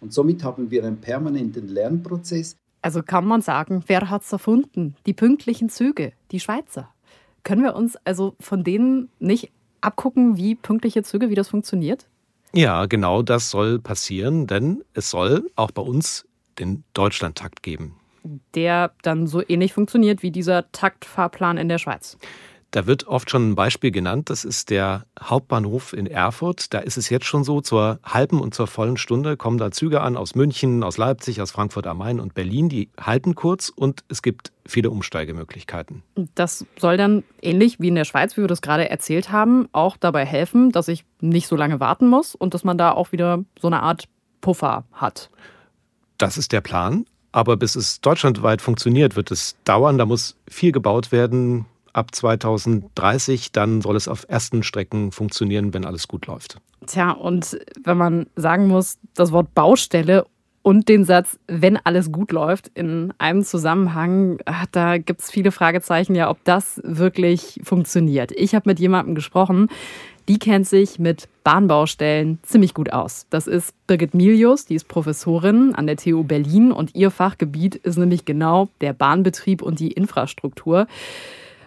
Und 0.00 0.12
somit 0.12 0.42
haben 0.42 0.70
wir 0.70 0.84
einen 0.84 0.98
permanenten 0.98 1.68
Lernprozess. 1.68 2.56
Also 2.84 3.02
kann 3.02 3.24
man 3.24 3.40
sagen, 3.40 3.82
wer 3.86 4.10
hat 4.10 4.24
es 4.24 4.32
erfunden? 4.32 4.94
Die 5.06 5.14
pünktlichen 5.14 5.70
Züge, 5.70 6.12
die 6.30 6.38
Schweizer. 6.38 6.90
Können 7.42 7.62
wir 7.62 7.74
uns 7.74 7.96
also 8.04 8.36
von 8.40 8.62
denen 8.62 9.08
nicht 9.18 9.50
abgucken, 9.80 10.36
wie 10.36 10.54
pünktliche 10.54 11.02
Züge, 11.02 11.30
wie 11.30 11.34
das 11.34 11.48
funktioniert? 11.48 12.06
Ja, 12.52 12.84
genau 12.84 13.22
das 13.22 13.48
soll 13.48 13.78
passieren, 13.78 14.46
denn 14.46 14.84
es 14.92 15.08
soll 15.08 15.50
auch 15.56 15.70
bei 15.70 15.80
uns 15.80 16.26
den 16.58 16.84
Deutschlandtakt 16.92 17.62
geben. 17.62 17.96
Der 18.54 18.92
dann 19.00 19.26
so 19.26 19.42
ähnlich 19.48 19.72
funktioniert 19.72 20.22
wie 20.22 20.30
dieser 20.30 20.70
Taktfahrplan 20.70 21.56
in 21.56 21.70
der 21.70 21.78
Schweiz. 21.78 22.18
Da 22.74 22.88
wird 22.88 23.06
oft 23.06 23.30
schon 23.30 23.50
ein 23.50 23.54
Beispiel 23.54 23.92
genannt. 23.92 24.30
Das 24.30 24.44
ist 24.44 24.68
der 24.68 25.06
Hauptbahnhof 25.22 25.92
in 25.92 26.08
Erfurt. 26.08 26.74
Da 26.74 26.80
ist 26.80 26.96
es 26.96 27.08
jetzt 27.08 27.24
schon 27.24 27.44
so, 27.44 27.60
zur 27.60 28.00
halben 28.02 28.40
und 28.40 28.52
zur 28.52 28.66
vollen 28.66 28.96
Stunde 28.96 29.36
kommen 29.36 29.58
da 29.58 29.70
Züge 29.70 30.00
an 30.00 30.16
aus 30.16 30.34
München, 30.34 30.82
aus 30.82 30.98
Leipzig, 30.98 31.40
aus 31.40 31.52
Frankfurt 31.52 31.86
am 31.86 31.98
Main 31.98 32.18
und 32.18 32.34
Berlin. 32.34 32.68
Die 32.68 32.88
halten 33.00 33.36
kurz 33.36 33.68
und 33.68 34.02
es 34.08 34.22
gibt 34.22 34.50
viele 34.66 34.90
Umsteigemöglichkeiten. 34.90 36.02
Das 36.34 36.66
soll 36.76 36.96
dann 36.96 37.22
ähnlich 37.40 37.78
wie 37.78 37.86
in 37.86 37.94
der 37.94 38.04
Schweiz, 38.04 38.36
wie 38.36 38.40
wir 38.40 38.48
das 38.48 38.60
gerade 38.60 38.90
erzählt 38.90 39.30
haben, 39.30 39.68
auch 39.70 39.96
dabei 39.96 40.24
helfen, 40.24 40.72
dass 40.72 40.88
ich 40.88 41.04
nicht 41.20 41.46
so 41.46 41.54
lange 41.54 41.78
warten 41.78 42.08
muss 42.08 42.34
und 42.34 42.54
dass 42.54 42.64
man 42.64 42.76
da 42.76 42.90
auch 42.90 43.12
wieder 43.12 43.44
so 43.56 43.68
eine 43.68 43.84
Art 43.84 44.08
Puffer 44.40 44.82
hat. 44.92 45.30
Das 46.18 46.36
ist 46.36 46.50
der 46.50 46.60
Plan. 46.60 47.06
Aber 47.30 47.56
bis 47.56 47.76
es 47.76 48.00
deutschlandweit 48.00 48.60
funktioniert, 48.60 49.14
wird 49.14 49.30
es 49.30 49.54
dauern. 49.62 49.96
Da 49.96 50.06
muss 50.06 50.36
viel 50.48 50.72
gebaut 50.72 51.12
werden 51.12 51.66
ab 51.94 52.14
2030, 52.14 53.52
dann 53.52 53.80
soll 53.80 53.96
es 53.96 54.08
auf 54.08 54.26
ersten 54.28 54.62
Strecken 54.62 55.12
funktionieren, 55.12 55.72
wenn 55.72 55.84
alles 55.84 56.08
gut 56.08 56.26
läuft. 56.26 56.58
Tja, 56.86 57.12
und 57.12 57.58
wenn 57.82 57.96
man 57.96 58.26
sagen 58.36 58.68
muss, 58.68 58.98
das 59.14 59.32
Wort 59.32 59.54
Baustelle 59.54 60.26
und 60.62 60.88
den 60.88 61.04
Satz, 61.04 61.38
wenn 61.46 61.78
alles 61.78 62.10
gut 62.10 62.32
läuft, 62.32 62.70
in 62.74 63.12
einem 63.18 63.42
Zusammenhang, 63.42 64.38
da 64.72 64.98
gibt 64.98 65.20
es 65.20 65.30
viele 65.30 65.52
Fragezeichen, 65.52 66.14
ja, 66.14 66.30
ob 66.30 66.42
das 66.44 66.80
wirklich 66.84 67.60
funktioniert. 67.62 68.32
Ich 68.32 68.54
habe 68.54 68.68
mit 68.68 68.80
jemandem 68.80 69.14
gesprochen, 69.14 69.68
die 70.26 70.38
kennt 70.38 70.66
sich 70.66 70.98
mit 70.98 71.28
Bahnbaustellen 71.42 72.38
ziemlich 72.42 72.72
gut 72.72 72.92
aus. 72.92 73.26
Das 73.28 73.46
ist 73.46 73.74
Birgit 73.86 74.14
Milius, 74.14 74.64
die 74.64 74.74
ist 74.74 74.88
Professorin 74.88 75.74
an 75.74 75.86
der 75.86 75.98
TU 75.98 76.24
Berlin 76.24 76.72
und 76.72 76.94
ihr 76.94 77.10
Fachgebiet 77.10 77.74
ist 77.74 77.98
nämlich 77.98 78.24
genau 78.24 78.68
der 78.80 78.94
Bahnbetrieb 78.94 79.60
und 79.60 79.80
die 79.80 79.92
Infrastruktur. 79.92 80.86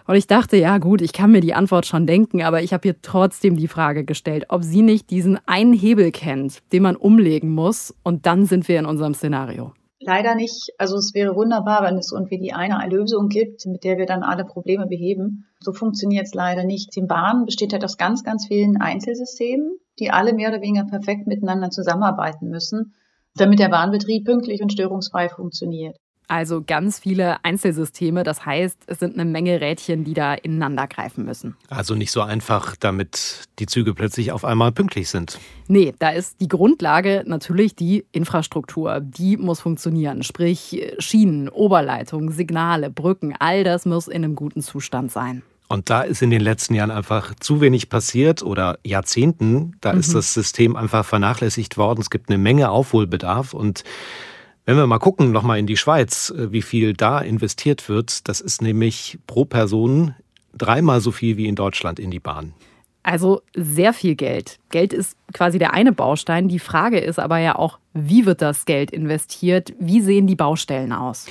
Und 0.08 0.16
ich 0.16 0.26
dachte, 0.26 0.56
ja 0.56 0.78
gut, 0.78 1.02
ich 1.02 1.12
kann 1.12 1.32
mir 1.32 1.42
die 1.42 1.52
Antwort 1.52 1.84
schon 1.84 2.06
denken, 2.06 2.42
aber 2.42 2.62
ich 2.62 2.72
habe 2.72 2.88
ihr 2.88 2.96
trotzdem 3.02 3.58
die 3.58 3.68
Frage 3.68 4.04
gestellt, 4.04 4.46
ob 4.48 4.64
sie 4.64 4.80
nicht 4.80 5.10
diesen 5.10 5.38
einen 5.46 5.74
Hebel 5.74 6.12
kennt, 6.12 6.60
den 6.72 6.82
man 6.82 6.96
umlegen 6.96 7.50
muss. 7.50 7.94
Und 8.04 8.24
dann 8.24 8.46
sind 8.46 8.68
wir 8.68 8.78
in 8.78 8.86
unserem 8.86 9.12
Szenario. 9.12 9.74
Leider 10.00 10.34
nicht. 10.34 10.70
Also 10.78 10.96
es 10.96 11.12
wäre 11.12 11.36
wunderbar, 11.36 11.82
wenn 11.82 11.98
es 11.98 12.10
irgendwie 12.10 12.38
die 12.38 12.54
eine 12.54 12.78
Lösung 12.88 13.28
gibt, 13.28 13.66
mit 13.66 13.84
der 13.84 13.98
wir 13.98 14.06
dann 14.06 14.22
alle 14.22 14.46
Probleme 14.46 14.86
beheben. 14.86 15.44
So 15.60 15.74
funktioniert 15.74 16.24
es 16.24 16.32
leider 16.32 16.64
nicht. 16.64 16.96
Die 16.96 17.02
Bahn 17.02 17.44
besteht 17.44 17.74
halt 17.74 17.84
aus 17.84 17.98
ganz, 17.98 18.24
ganz 18.24 18.46
vielen 18.46 18.78
Einzelsystemen, 18.80 19.76
die 19.98 20.10
alle 20.10 20.32
mehr 20.32 20.48
oder 20.48 20.62
weniger 20.62 20.86
perfekt 20.86 21.26
miteinander 21.26 21.68
zusammenarbeiten 21.68 22.48
müssen, 22.48 22.94
damit 23.34 23.58
der 23.58 23.68
Bahnbetrieb 23.68 24.24
pünktlich 24.24 24.62
und 24.62 24.72
störungsfrei 24.72 25.28
funktioniert. 25.28 25.98
Also 26.28 26.62
ganz 26.64 26.98
viele 26.98 27.42
Einzelsysteme. 27.42 28.22
Das 28.22 28.44
heißt, 28.44 28.78
es 28.86 28.98
sind 28.98 29.18
eine 29.18 29.28
Menge 29.28 29.62
Rädchen, 29.62 30.04
die 30.04 30.12
da 30.12 30.34
ineinander 30.34 30.86
greifen 30.86 31.24
müssen. 31.24 31.56
Also 31.68 31.94
nicht 31.94 32.12
so 32.12 32.20
einfach, 32.20 32.76
damit 32.76 33.48
die 33.58 33.66
Züge 33.66 33.94
plötzlich 33.94 34.30
auf 34.30 34.44
einmal 34.44 34.70
pünktlich 34.70 35.08
sind. 35.08 35.38
Nee, 35.68 35.94
da 35.98 36.10
ist 36.10 36.40
die 36.40 36.48
Grundlage 36.48 37.24
natürlich 37.26 37.74
die 37.74 38.04
Infrastruktur. 38.12 39.00
Die 39.00 39.38
muss 39.38 39.60
funktionieren. 39.60 40.22
Sprich 40.22 40.94
Schienen, 40.98 41.48
Oberleitungen, 41.48 42.30
Signale, 42.30 42.90
Brücken. 42.90 43.34
All 43.38 43.64
das 43.64 43.86
muss 43.86 44.06
in 44.06 44.22
einem 44.22 44.34
guten 44.34 44.62
Zustand 44.62 45.10
sein. 45.10 45.42
Und 45.68 45.90
da 45.90 46.02
ist 46.02 46.22
in 46.22 46.30
den 46.30 46.40
letzten 46.40 46.74
Jahren 46.74 46.90
einfach 46.90 47.34
zu 47.40 47.60
wenig 47.60 47.90
passiert 47.90 48.42
oder 48.42 48.78
Jahrzehnten. 48.84 49.76
Da 49.80 49.92
mhm. 49.92 50.00
ist 50.00 50.14
das 50.14 50.34
System 50.34 50.76
einfach 50.76 51.04
vernachlässigt 51.04 51.76
worden. 51.76 52.00
Es 52.00 52.10
gibt 52.10 52.30
eine 52.30 52.38
Menge 52.38 52.70
Aufholbedarf 52.70 53.54
und 53.54 53.84
wenn 54.68 54.76
wir 54.76 54.86
mal 54.86 54.98
gucken, 54.98 55.32
nochmal 55.32 55.58
in 55.58 55.66
die 55.66 55.78
Schweiz, 55.78 56.28
äh, 56.28 56.52
wie 56.52 56.60
viel 56.60 56.92
da 56.92 57.20
investiert 57.20 57.88
wird, 57.88 58.28
das 58.28 58.42
ist 58.42 58.60
nämlich 58.60 59.18
pro 59.26 59.46
Person 59.46 60.14
dreimal 60.52 61.00
so 61.00 61.10
viel 61.10 61.38
wie 61.38 61.46
in 61.46 61.54
Deutschland 61.54 61.98
in 61.98 62.10
die 62.10 62.20
Bahn. 62.20 62.52
Also 63.02 63.40
sehr 63.54 63.94
viel 63.94 64.14
Geld. 64.14 64.58
Geld 64.70 64.92
ist 64.92 65.16
quasi 65.32 65.58
der 65.58 65.72
eine 65.72 65.92
Baustein. 65.92 66.48
Die 66.48 66.58
Frage 66.58 66.98
ist 66.98 67.18
aber 67.18 67.38
ja 67.38 67.56
auch, 67.56 67.78
wie 67.94 68.26
wird 68.26 68.42
das 68.42 68.64
Geld 68.64 68.90
investiert? 68.90 69.72
Wie 69.78 70.00
sehen 70.00 70.26
die 70.26 70.36
Baustellen 70.36 70.92
aus? 70.92 71.26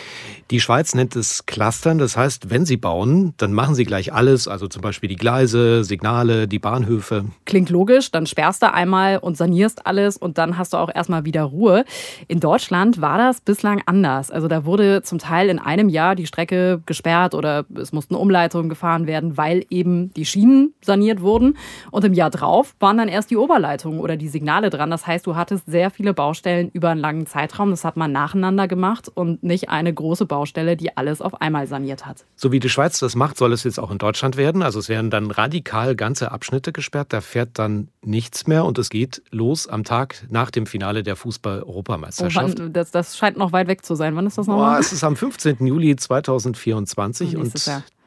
Die 0.51 0.59
Schweiz 0.59 0.95
nennt 0.95 1.15
es 1.15 1.45
Clustern. 1.45 1.97
Das 1.97 2.17
heißt, 2.17 2.49
wenn 2.49 2.65
sie 2.65 2.77
bauen, 2.77 3.33
dann 3.37 3.53
machen 3.53 3.75
sie 3.75 3.85
gleich 3.85 4.13
alles, 4.13 4.47
also 4.47 4.67
zum 4.67 4.81
Beispiel 4.81 5.07
die 5.07 5.15
Gleise, 5.15 5.83
Signale, 5.83 6.47
die 6.47 6.59
Bahnhöfe. 6.59 7.25
Klingt 7.45 7.69
logisch, 7.69 8.11
dann 8.11 8.25
sperrst 8.25 8.63
du 8.63 8.73
einmal 8.73 9.17
und 9.17 9.37
sanierst 9.37 9.85
alles 9.85 10.17
und 10.17 10.37
dann 10.37 10.57
hast 10.57 10.73
du 10.73 10.77
auch 10.77 10.93
erstmal 10.93 11.25
wieder 11.25 11.43
Ruhe. 11.43 11.85
In 12.27 12.39
Deutschland 12.39 13.01
war 13.01 13.17
das 13.17 13.39
bislang 13.39 13.81
anders. 13.85 14.29
Also 14.31 14.47
da 14.47 14.65
wurde 14.65 15.03
zum 15.03 15.19
Teil 15.19 15.49
in 15.49 15.59
einem 15.59 15.89
Jahr 15.89 16.15
die 16.15 16.27
Strecke 16.27 16.81
gesperrt 16.85 17.33
oder 17.33 17.65
es 17.75 17.93
mussten 17.93 18.15
Umleitungen 18.15 18.67
gefahren 18.67 19.07
werden, 19.07 19.37
weil 19.37 19.65
eben 19.69 20.13
die 20.13 20.25
Schienen 20.25 20.73
saniert 20.81 21.21
wurden. 21.21 21.57
Und 21.91 22.03
im 22.03 22.13
Jahr 22.13 22.29
drauf 22.29 22.75
waren 22.79 22.97
dann 22.97 23.07
erst 23.07 23.26
die 23.27 23.37
Oberleitungen 23.37 23.99
oder 23.99 24.17
die 24.17 24.27
Signale 24.27 24.69
dran. 24.69 24.89
Das 24.89 25.05
heißt, 25.05 25.25
du 25.25 25.35
hattest 25.35 25.65
sehr 25.67 25.91
viele 25.91 26.13
Baustellen 26.13 26.69
über 26.73 26.89
einen 26.89 26.99
langen 26.99 27.27
Zeitraum. 27.27 27.69
Das 27.69 27.83
hat 27.83 27.97
man 27.97 28.11
nacheinander 28.11 28.67
gemacht 28.67 29.09
und 29.13 29.43
nicht 29.43 29.69
eine 29.69 29.93
große 29.93 30.25
Baustelle, 30.25 30.77
die 30.77 30.95
alles 30.97 31.21
auf 31.21 31.41
einmal 31.41 31.67
saniert 31.67 32.05
hat. 32.05 32.25
So 32.35 32.51
wie 32.51 32.59
die 32.59 32.69
Schweiz 32.69 32.99
das 32.99 33.15
macht, 33.15 33.37
soll 33.37 33.53
es 33.53 33.63
jetzt 33.63 33.79
auch 33.79 33.91
in 33.91 33.97
Deutschland 33.97 34.37
werden. 34.37 34.63
Also 34.63 34.79
es 34.79 34.89
werden 34.89 35.09
dann 35.09 35.31
radikal 35.31 35.95
ganze 35.95 36.31
Abschnitte 36.31 36.71
gesperrt. 36.71 37.13
Da 37.13 37.21
fährt 37.21 37.59
dann 37.59 37.89
nichts 38.03 38.47
mehr 38.47 38.65
und 38.65 38.77
es 38.77 38.89
geht 38.89 39.21
los 39.31 39.67
am 39.67 39.83
Tag 39.83 40.25
nach 40.29 40.51
dem 40.51 40.65
Finale 40.65 41.03
der 41.03 41.15
Fußball-Europameisterschaft. 41.15 42.59
Oh, 42.59 42.69
das, 42.69 42.91
das, 42.91 43.17
scheint 43.17 43.37
noch 43.37 43.51
weit 43.51 43.67
weg 43.67 43.85
zu 43.85 43.95
sein. 43.95 44.15
Wann 44.15 44.27
ist 44.27 44.37
das 44.37 44.47
nochmal? 44.47 44.77
Oh, 44.77 44.79
es 44.79 44.93
ist 44.93 45.03
am 45.03 45.15
15. 45.15 45.65
Juli 45.65 45.95
2024 45.95 47.37
und 47.37 47.53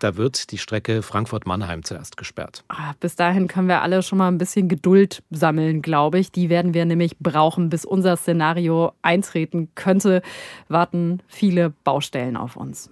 da 0.01 0.17
wird 0.17 0.51
die 0.51 0.59
Strecke 0.59 1.03
Frankfurt-Mannheim 1.03 1.85
zuerst 1.85 2.17
gesperrt. 2.17 2.65
Ah, 2.69 2.95
bis 3.01 3.17
dahin 3.17 3.49
können 3.49 3.69
wir 3.69 3.83
alle 3.83 4.03
schon 4.03 4.19
mal 4.19 4.29
ein 4.29 4.39
bisschen 4.39 4.69
Geduld 4.69 5.23
sammeln, 5.31 5.83
glaube 5.83 6.19
ich. 6.19 6.33
Die 6.33 6.49
werden 6.49 6.75
wir 6.75 6.85
nämlich 6.85 7.19
brauchen, 7.19 7.69
bis 7.69 7.85
unser 7.85 8.17
Szenario 8.17 8.93
eintreten 9.03 9.69
könnte. 9.75 10.23
Warten 10.69 11.23
viele 11.29 11.71
Baustellen 11.85 12.37
auf 12.37 12.57
uns. 12.57 12.91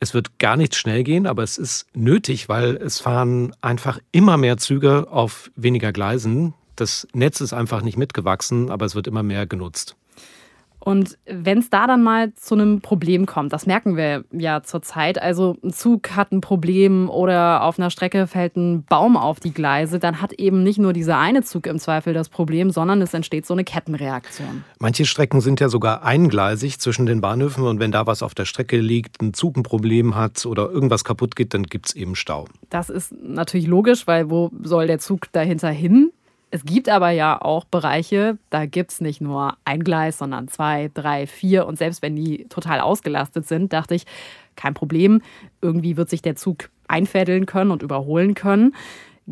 Es 0.00 0.12
wird 0.12 0.38
gar 0.38 0.56
nicht 0.56 0.74
schnell 0.74 1.02
gehen, 1.02 1.26
aber 1.26 1.42
es 1.42 1.56
ist 1.56 1.86
nötig, 1.94 2.48
weil 2.48 2.76
es 2.76 3.00
fahren 3.00 3.54
einfach 3.62 3.98
immer 4.12 4.36
mehr 4.36 4.58
Züge 4.58 5.06
auf 5.10 5.50
weniger 5.56 5.92
Gleisen. 5.92 6.52
Das 6.76 7.08
Netz 7.14 7.40
ist 7.40 7.52
einfach 7.52 7.82
nicht 7.82 7.96
mitgewachsen, 7.96 8.70
aber 8.70 8.84
es 8.84 8.94
wird 8.94 9.06
immer 9.06 9.22
mehr 9.22 9.46
genutzt. 9.46 9.96
Und 10.84 11.16
wenn 11.24 11.60
es 11.60 11.70
da 11.70 11.86
dann 11.86 12.02
mal 12.02 12.34
zu 12.34 12.54
einem 12.54 12.82
Problem 12.82 13.24
kommt, 13.24 13.54
das 13.54 13.64
merken 13.64 13.96
wir 13.96 14.24
ja 14.32 14.62
zurzeit, 14.62 15.20
also 15.20 15.56
ein 15.64 15.72
Zug 15.72 16.10
hat 16.10 16.30
ein 16.30 16.42
Problem 16.42 17.08
oder 17.08 17.62
auf 17.62 17.78
einer 17.78 17.88
Strecke 17.88 18.26
fällt 18.26 18.56
ein 18.56 18.84
Baum 18.84 19.16
auf 19.16 19.40
die 19.40 19.54
Gleise, 19.54 19.98
dann 19.98 20.20
hat 20.20 20.34
eben 20.34 20.62
nicht 20.62 20.78
nur 20.78 20.92
dieser 20.92 21.18
eine 21.18 21.42
Zug 21.42 21.66
im 21.66 21.78
Zweifel 21.78 22.12
das 22.12 22.28
Problem, 22.28 22.70
sondern 22.70 23.00
es 23.00 23.14
entsteht 23.14 23.46
so 23.46 23.54
eine 23.54 23.64
Kettenreaktion. 23.64 24.62
Manche 24.78 25.06
Strecken 25.06 25.40
sind 25.40 25.58
ja 25.58 25.70
sogar 25.70 26.04
eingleisig 26.04 26.78
zwischen 26.78 27.06
den 27.06 27.22
Bahnhöfen 27.22 27.64
und 27.64 27.80
wenn 27.80 27.90
da 27.90 28.06
was 28.06 28.22
auf 28.22 28.34
der 28.34 28.44
Strecke 28.44 28.76
liegt, 28.76 29.22
ein 29.22 29.32
Zug 29.32 29.56
ein 29.56 29.62
Problem 29.62 30.14
hat 30.14 30.44
oder 30.44 30.70
irgendwas 30.70 31.02
kaputt 31.02 31.34
geht, 31.34 31.54
dann 31.54 31.62
gibt 31.62 31.86
es 31.86 31.94
eben 31.94 32.14
Stau. 32.14 32.46
Das 32.68 32.90
ist 32.90 33.14
natürlich 33.22 33.66
logisch, 33.66 34.06
weil 34.06 34.28
wo 34.28 34.50
soll 34.62 34.86
der 34.86 34.98
Zug 34.98 35.32
dahinter 35.32 35.70
hin? 35.70 36.10
Es 36.54 36.64
gibt 36.64 36.88
aber 36.88 37.10
ja 37.10 37.42
auch 37.42 37.64
Bereiche, 37.64 38.38
da 38.50 38.64
gibt 38.64 38.92
es 38.92 39.00
nicht 39.00 39.20
nur 39.20 39.56
ein 39.64 39.82
Gleis, 39.82 40.18
sondern 40.18 40.46
zwei, 40.46 40.88
drei, 40.94 41.26
vier. 41.26 41.66
Und 41.66 41.78
selbst 41.78 42.00
wenn 42.00 42.14
die 42.14 42.46
total 42.48 42.78
ausgelastet 42.78 43.48
sind, 43.48 43.72
dachte 43.72 43.96
ich, 43.96 44.04
kein 44.54 44.72
Problem, 44.72 45.20
irgendwie 45.62 45.96
wird 45.96 46.08
sich 46.08 46.22
der 46.22 46.36
Zug 46.36 46.70
einfädeln 46.86 47.46
können 47.46 47.72
und 47.72 47.82
überholen 47.82 48.34
können. 48.34 48.76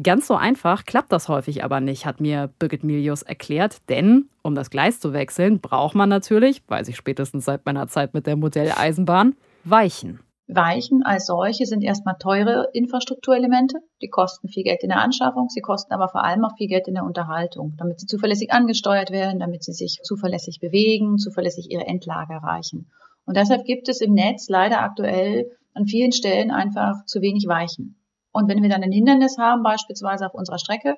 Ganz 0.03 0.27
so 0.27 0.35
einfach 0.35 0.85
klappt 0.85 1.13
das 1.13 1.29
häufig 1.29 1.63
aber 1.63 1.79
nicht, 1.79 2.07
hat 2.07 2.21
mir 2.21 2.51
Birgit 2.59 2.83
Milius 2.83 3.23
erklärt. 3.23 3.89
Denn 3.89 4.25
um 4.43 4.57
das 4.57 4.69
Gleis 4.69 4.99
zu 4.99 5.13
wechseln, 5.13 5.61
braucht 5.61 5.95
man 5.95 6.09
natürlich, 6.09 6.61
weiß 6.67 6.89
ich 6.89 6.97
spätestens 6.97 7.45
seit 7.45 7.65
meiner 7.65 7.87
Zeit 7.87 8.15
mit 8.15 8.27
der 8.27 8.35
Modelleisenbahn, 8.35 9.37
Weichen. 9.63 10.19
Weichen 10.55 11.03
als 11.03 11.27
solche 11.27 11.67
sind 11.67 11.83
erstmal 11.83 12.17
teure 12.19 12.69
Infrastrukturelemente. 12.73 13.79
Die 14.01 14.09
kosten 14.09 14.49
viel 14.49 14.65
Geld 14.65 14.83
in 14.83 14.89
der 14.89 15.01
Anschaffung, 15.01 15.49
sie 15.49 15.61
kosten 15.61 15.93
aber 15.93 16.09
vor 16.09 16.25
allem 16.25 16.45
auch 16.45 16.57
viel 16.57 16.69
Geld 16.69 16.89
in 16.89 16.95
der 16.95 17.05
Unterhaltung, 17.05 17.75
damit 17.79 18.01
sie 18.01 18.07
zuverlässig 18.07 18.53
angesteuert 18.53 19.11
werden, 19.11 19.41
damit 19.41 19.65
sie 19.65 19.73
sich 19.73 20.01
zuverlässig 20.03 20.61
bewegen, 20.61 21.19
zuverlässig 21.19 21.71
ihre 21.71 21.87
Endlage 21.87 22.35
erreichen. 22.35 22.91
Und 23.25 23.37
deshalb 23.37 23.65
gibt 23.65 23.89
es 23.89 24.01
im 24.01 24.15
Netz 24.15 24.49
leider 24.49 24.83
aktuell 24.83 25.51
an 25.75 25.87
vielen 25.87 26.13
Stellen 26.13 26.51
einfach 26.51 27.05
zu 27.07 27.21
wenig 27.21 27.47
Weichen. 27.47 27.97
Und 28.33 28.49
wenn 28.49 28.63
wir 28.63 28.71
dann 28.71 28.83
ein 28.83 28.93
Hindernis 28.93 29.39
haben, 29.39 29.63
beispielsweise 29.63 30.27
auf 30.27 30.35
unserer 30.35 30.59
Strecke, 30.59 30.97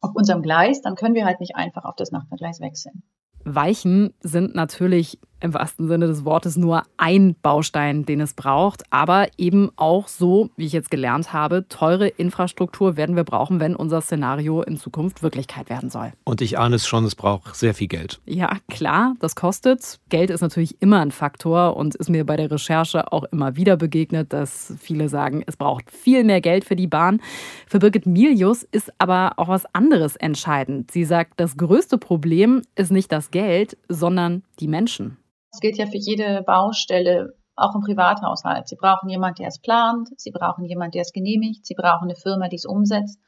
auf 0.00 0.12
unserem 0.14 0.42
Gleis, 0.42 0.80
dann 0.80 0.94
können 0.94 1.14
wir 1.14 1.26
halt 1.26 1.40
nicht 1.40 1.56
einfach 1.56 1.84
auf 1.84 1.96
das 1.96 2.10
Nachbargleis 2.10 2.60
wechseln. 2.60 3.02
Weichen 3.44 4.14
sind 4.20 4.54
natürlich 4.54 5.18
im 5.40 5.54
wahrsten 5.54 5.88
Sinne 5.88 6.06
des 6.06 6.24
Wortes 6.24 6.56
nur 6.56 6.82
ein 6.96 7.34
Baustein, 7.42 8.04
den 8.04 8.20
es 8.20 8.34
braucht, 8.34 8.82
aber 8.90 9.28
eben 9.38 9.70
auch 9.76 10.08
so, 10.08 10.50
wie 10.56 10.66
ich 10.66 10.72
jetzt 10.72 10.90
gelernt 10.90 11.32
habe, 11.32 11.66
teure 11.68 12.08
Infrastruktur 12.08 12.96
werden 12.96 13.16
wir 13.16 13.24
brauchen, 13.24 13.60
wenn 13.60 13.74
unser 13.74 14.00
Szenario 14.00 14.62
in 14.62 14.76
Zukunft 14.76 15.22
Wirklichkeit 15.22 15.70
werden 15.70 15.90
soll. 15.90 16.12
Und 16.24 16.40
ich 16.40 16.58
ahne 16.58 16.76
es 16.76 16.86
schon, 16.86 17.04
es 17.04 17.14
braucht 17.14 17.56
sehr 17.56 17.74
viel 17.74 17.88
Geld. 17.88 18.20
Ja, 18.26 18.56
klar, 18.68 19.14
das 19.20 19.34
kostet. 19.34 19.98
Geld 20.08 20.30
ist 20.30 20.40
natürlich 20.40 20.80
immer 20.80 21.00
ein 21.00 21.10
Faktor 21.10 21.76
und 21.76 21.94
ist 21.94 22.10
mir 22.10 22.24
bei 22.24 22.36
der 22.36 22.50
Recherche 22.50 23.12
auch 23.12 23.24
immer 23.24 23.56
wieder 23.56 23.76
begegnet, 23.76 24.32
dass 24.32 24.74
viele 24.78 25.08
sagen, 25.08 25.42
es 25.46 25.56
braucht 25.56 25.90
viel 25.90 26.24
mehr 26.24 26.40
Geld 26.40 26.64
für 26.64 26.76
die 26.76 26.86
Bahn. 26.86 27.20
Für 27.66 27.78
Birgit 27.78 28.06
Milius 28.06 28.62
ist 28.62 28.92
aber 28.98 29.32
auch 29.36 29.48
was 29.48 29.66
anderes 29.74 30.16
entscheidend. 30.16 30.90
Sie 30.90 31.04
sagt, 31.04 31.40
das 31.40 31.56
größte 31.56 31.98
Problem 31.98 32.62
ist 32.74 32.90
nicht 32.90 33.10
das 33.12 33.30
Geld, 33.30 33.76
sondern 33.88 34.42
die 34.60 34.68
Menschen. 34.68 35.16
Das 35.50 35.60
gilt 35.60 35.78
ja 35.78 35.86
für 35.86 35.98
jede 35.98 36.42
Baustelle, 36.42 37.34
auch 37.56 37.74
im 37.74 37.82
Privathaushalt. 37.82 38.68
Sie 38.68 38.76
brauchen 38.76 39.08
jemanden, 39.08 39.42
der 39.42 39.48
es 39.48 39.60
plant, 39.60 40.08
sie 40.16 40.30
brauchen 40.30 40.64
jemanden, 40.64 40.92
der 40.92 41.02
es 41.02 41.12
genehmigt, 41.12 41.66
sie 41.66 41.74
brauchen 41.74 42.04
eine 42.04 42.16
Firma, 42.16 42.48
die 42.48 42.56
es 42.56 42.64
umsetzt. 42.64 43.20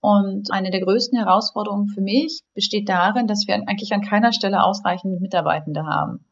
Und 0.00 0.50
eine 0.50 0.70
der 0.70 0.80
größten 0.80 1.18
Herausforderungen 1.18 1.88
für 1.88 2.00
mich 2.00 2.40
besteht 2.54 2.88
darin, 2.88 3.26
dass 3.26 3.46
wir 3.46 3.54
eigentlich 3.54 3.92
an 3.92 4.00
keiner 4.00 4.32
Stelle 4.32 4.64
ausreichend 4.64 5.20
Mitarbeitende 5.20 5.84
haben. 5.84 6.24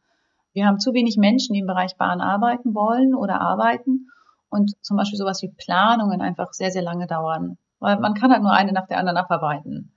Wir 0.52 0.66
haben 0.66 0.80
zu 0.80 0.92
wenig 0.94 1.16
Menschen, 1.18 1.52
die 1.52 1.60
im 1.60 1.66
Bereich 1.66 1.96
Bahn 1.96 2.20
arbeiten 2.20 2.74
wollen 2.74 3.14
oder 3.14 3.40
arbeiten 3.40 4.08
und 4.48 4.72
zum 4.82 4.96
Beispiel 4.96 5.18
sowas 5.18 5.42
wie 5.42 5.52
Planungen 5.56 6.22
einfach 6.22 6.52
sehr, 6.52 6.70
sehr 6.70 6.82
lange 6.82 7.06
dauern. 7.06 7.58
Weil 7.78 7.98
man 8.00 8.14
kann 8.14 8.32
halt 8.32 8.42
nur 8.42 8.52
eine 8.52 8.72
nach 8.72 8.86
der 8.86 8.98
anderen 8.98 9.18
abarbeiten. 9.18 9.92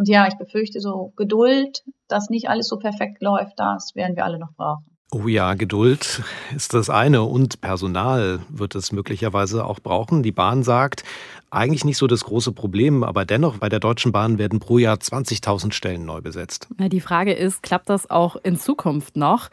Und 0.00 0.08
ja, 0.08 0.26
ich 0.26 0.38
befürchte 0.38 0.80
so 0.80 1.12
Geduld, 1.16 1.82
dass 2.08 2.30
nicht 2.30 2.48
alles 2.48 2.68
so 2.68 2.78
perfekt 2.78 3.20
läuft, 3.20 3.52
das 3.58 3.92
werden 3.94 4.16
wir 4.16 4.24
alle 4.24 4.38
noch 4.38 4.54
brauchen. 4.56 4.86
Oh 5.12 5.28
ja, 5.28 5.52
Geduld 5.52 6.22
ist 6.56 6.72
das 6.72 6.88
eine 6.88 7.22
und 7.24 7.60
Personal 7.60 8.40
wird 8.48 8.74
es 8.76 8.92
möglicherweise 8.92 9.66
auch 9.66 9.78
brauchen. 9.78 10.22
Die 10.22 10.32
Bahn 10.32 10.62
sagt, 10.62 11.04
eigentlich 11.50 11.84
nicht 11.84 11.98
so 11.98 12.06
das 12.06 12.24
große 12.24 12.52
Problem, 12.52 13.04
aber 13.04 13.26
dennoch 13.26 13.58
bei 13.58 13.68
der 13.68 13.78
Deutschen 13.78 14.10
Bahn 14.10 14.38
werden 14.38 14.58
pro 14.58 14.78
Jahr 14.78 14.96
20.000 14.96 15.72
Stellen 15.72 16.06
neu 16.06 16.22
besetzt. 16.22 16.68
Die 16.78 17.02
Frage 17.02 17.34
ist, 17.34 17.62
klappt 17.62 17.90
das 17.90 18.08
auch 18.08 18.36
in 18.36 18.56
Zukunft 18.56 19.18
noch? 19.18 19.50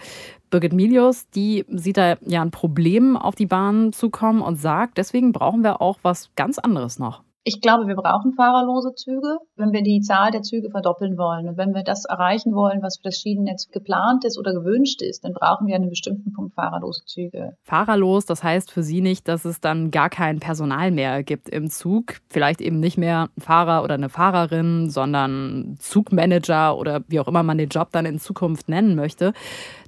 Birgit 0.50 0.72
Milius, 0.72 1.28
die 1.32 1.66
sieht 1.68 1.98
da 1.98 2.16
ja 2.26 2.42
ein 2.42 2.52
Problem 2.52 3.18
auf 3.18 3.36
die 3.36 3.48
Bahn 3.48 3.92
zukommen 3.92 4.42
und 4.42 4.56
sagt, 4.56 4.98
deswegen 4.98 5.34
brauchen 5.34 5.62
wir 5.66 5.82
auch 5.82 6.00
was 6.04 6.30
ganz 6.38 6.58
anderes 6.58 7.00
noch. 7.00 7.22
Ich 7.48 7.62
glaube, 7.62 7.88
wir 7.88 7.96
brauchen 7.96 8.34
fahrerlose 8.34 8.94
Züge, 8.94 9.38
wenn 9.56 9.72
wir 9.72 9.82
die 9.82 10.02
Zahl 10.02 10.32
der 10.32 10.42
Züge 10.42 10.70
verdoppeln 10.70 11.18
wollen. 11.18 11.48
Und 11.48 11.56
wenn 11.56 11.74
wir 11.74 11.84
das 11.84 12.04
erreichen 12.04 12.54
wollen, 12.54 12.82
was 12.82 12.98
für 12.98 13.04
das 13.04 13.16
Schienennetz 13.16 13.70
geplant 13.72 14.26
ist 14.26 14.38
oder 14.38 14.52
gewünscht 14.52 15.02
ist, 15.02 15.24
dann 15.24 15.32
brauchen 15.32 15.66
wir 15.66 15.78
an 15.78 15.84
einem 15.84 15.90
bestimmten 15.90 16.34
Punkt 16.34 16.56
fahrerlose 16.56 17.06
Züge. 17.06 17.56
Fahrerlos, 17.64 18.26
das 18.26 18.44
heißt 18.44 18.70
für 18.70 18.84
Sie 18.84 19.00
nicht, 19.00 19.30
dass 19.30 19.46
es 19.46 19.62
dann 19.62 19.92
gar 19.92 20.10
kein 20.10 20.42
Personal 20.42 20.92
mehr 20.92 21.24
gibt 21.24 21.48
im 21.48 21.70
Zug. 21.70 22.16
Vielleicht 22.28 22.60
eben 22.60 22.82
nicht 22.82 22.98
mehr 22.98 23.30
ein 23.38 23.42
Fahrer 23.42 23.82
oder 23.82 23.94
eine 23.94 24.10
Fahrerin, 24.10 24.90
sondern 24.90 25.78
Zugmanager 25.80 26.78
oder 26.78 27.00
wie 27.08 27.22
auch 27.22 27.30
immer 27.30 27.44
man 27.44 27.58
den 27.58 27.70
Job 27.70 27.94
dann 27.94 28.06
in 28.06 28.20
Zukunft 28.20 28.68
nennen 28.68 28.96
möchte. 28.96 29.32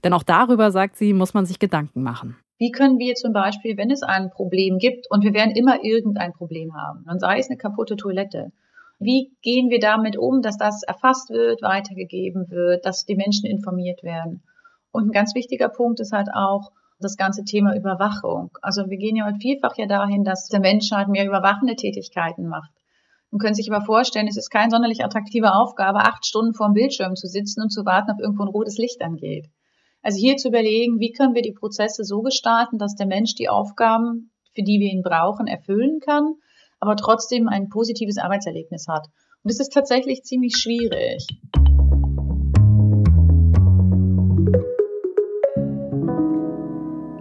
Denn 0.06 0.14
auch 0.14 0.24
darüber, 0.24 0.72
sagt 0.72 0.96
sie, 0.96 1.12
muss 1.12 1.34
man 1.34 1.46
sich 1.46 1.60
Gedanken 1.60 2.04
machen. 2.04 2.38
Wie 2.60 2.72
können 2.72 3.00
wir 3.00 3.16
zum 3.16 3.32
Beispiel, 3.32 3.78
wenn 3.78 3.90
es 3.90 4.04
ein 4.04 4.30
Problem 4.30 4.80
gibt, 4.80 5.10
und 5.10 5.24
wir 5.24 5.34
werden 5.34 5.56
immer 5.56 5.82
irgendein 5.82 6.34
Problem 6.34 6.76
haben, 6.76 7.06
dann 7.08 7.18
sei 7.18 7.40
es 7.40 7.50
eine 7.50 7.58
kaputte 7.58 7.96
Toilette, 7.96 8.52
wie 9.00 9.32
gehen 9.42 9.70
wir 9.70 9.80
damit 9.80 10.18
um, 10.18 10.42
dass 10.42 10.58
das 10.58 10.84
erfasst 10.84 11.30
wird, 11.30 11.62
weitergegeben 11.62 12.50
wird, 12.50 12.86
dass 12.86 13.06
die 13.06 13.16
Menschen 13.16 13.50
informiert 13.50 14.04
werden? 14.04 14.44
Und 14.92 15.08
ein 15.08 15.12
ganz 15.12 15.36
wichtiger 15.36 15.70
Punkt 15.70 16.02
ist 16.02 16.12
halt 16.12 16.28
auch 16.34 16.72
das 17.00 17.16
ganze 17.16 17.46
Thema 17.46 17.78
Überwachung. 17.78 18.52
Also 18.62 18.90
wir 18.90 18.98
gehen 18.98 19.16
ja 19.16 19.26
heute 19.26 19.40
vielfach 19.40 19.78
ja 19.78 19.86
dahin, 19.86 20.26
dass 20.26 20.50
der 20.50 20.60
Mensch 20.60 20.92
halt 20.92 21.08
mehr 21.08 21.26
überwachende 21.26 21.78
Tätigkeiten 21.78 22.48
macht. 22.48 22.72
Man 23.32 23.40
können 23.40 23.56
sich 23.56 23.72
aber 23.72 23.86
vorstellen, 23.86 24.28
es 24.28 24.36
ist 24.36 24.50
keine 24.50 24.72
sonderlich 24.72 25.06
attraktive 25.06 25.54
Aufgabe, 25.54 26.00
acht 26.00 26.26
Stunden 26.26 26.54
vor 26.54 26.68
dem 26.68 26.74
Bildschirm 26.74 27.16
zu 27.16 27.28
sitzen 27.28 27.62
und 27.62 27.70
zu 27.70 27.86
warten, 27.86 28.12
ob 28.12 28.20
irgendwo 28.20 28.44
ein 28.44 28.50
rotes 28.50 28.78
Licht 28.78 29.02
angeht. 29.02 29.50
Also 30.02 30.18
hier 30.18 30.38
zu 30.38 30.48
überlegen, 30.48 31.00
wie 31.00 31.12
können 31.12 31.36
wir 31.36 31.42
die 31.42 31.52
Prozesse 31.52 32.06
so 32.06 32.22
gestalten, 32.22 32.78
dass 32.78 32.96
der 32.96 33.06
Mensch 33.06 33.36
die 33.36 33.50
Aufgaben, 33.50 34.32
für 34.56 34.64
die 34.64 34.80
wir 34.80 34.90
ihn 34.90 35.02
brauchen, 35.04 35.46
erfüllen 35.46 36.00
kann, 36.00 36.36
aber 36.80 36.96
trotzdem 36.96 37.50
ein 37.50 37.68
positives 37.68 38.18
Arbeitserlebnis 38.18 38.88
hat. 38.88 39.08
Und 39.44 39.52
das 39.52 39.60
ist 39.60 39.74
tatsächlich 39.74 40.24
ziemlich 40.24 40.56
schwierig. 40.56 41.28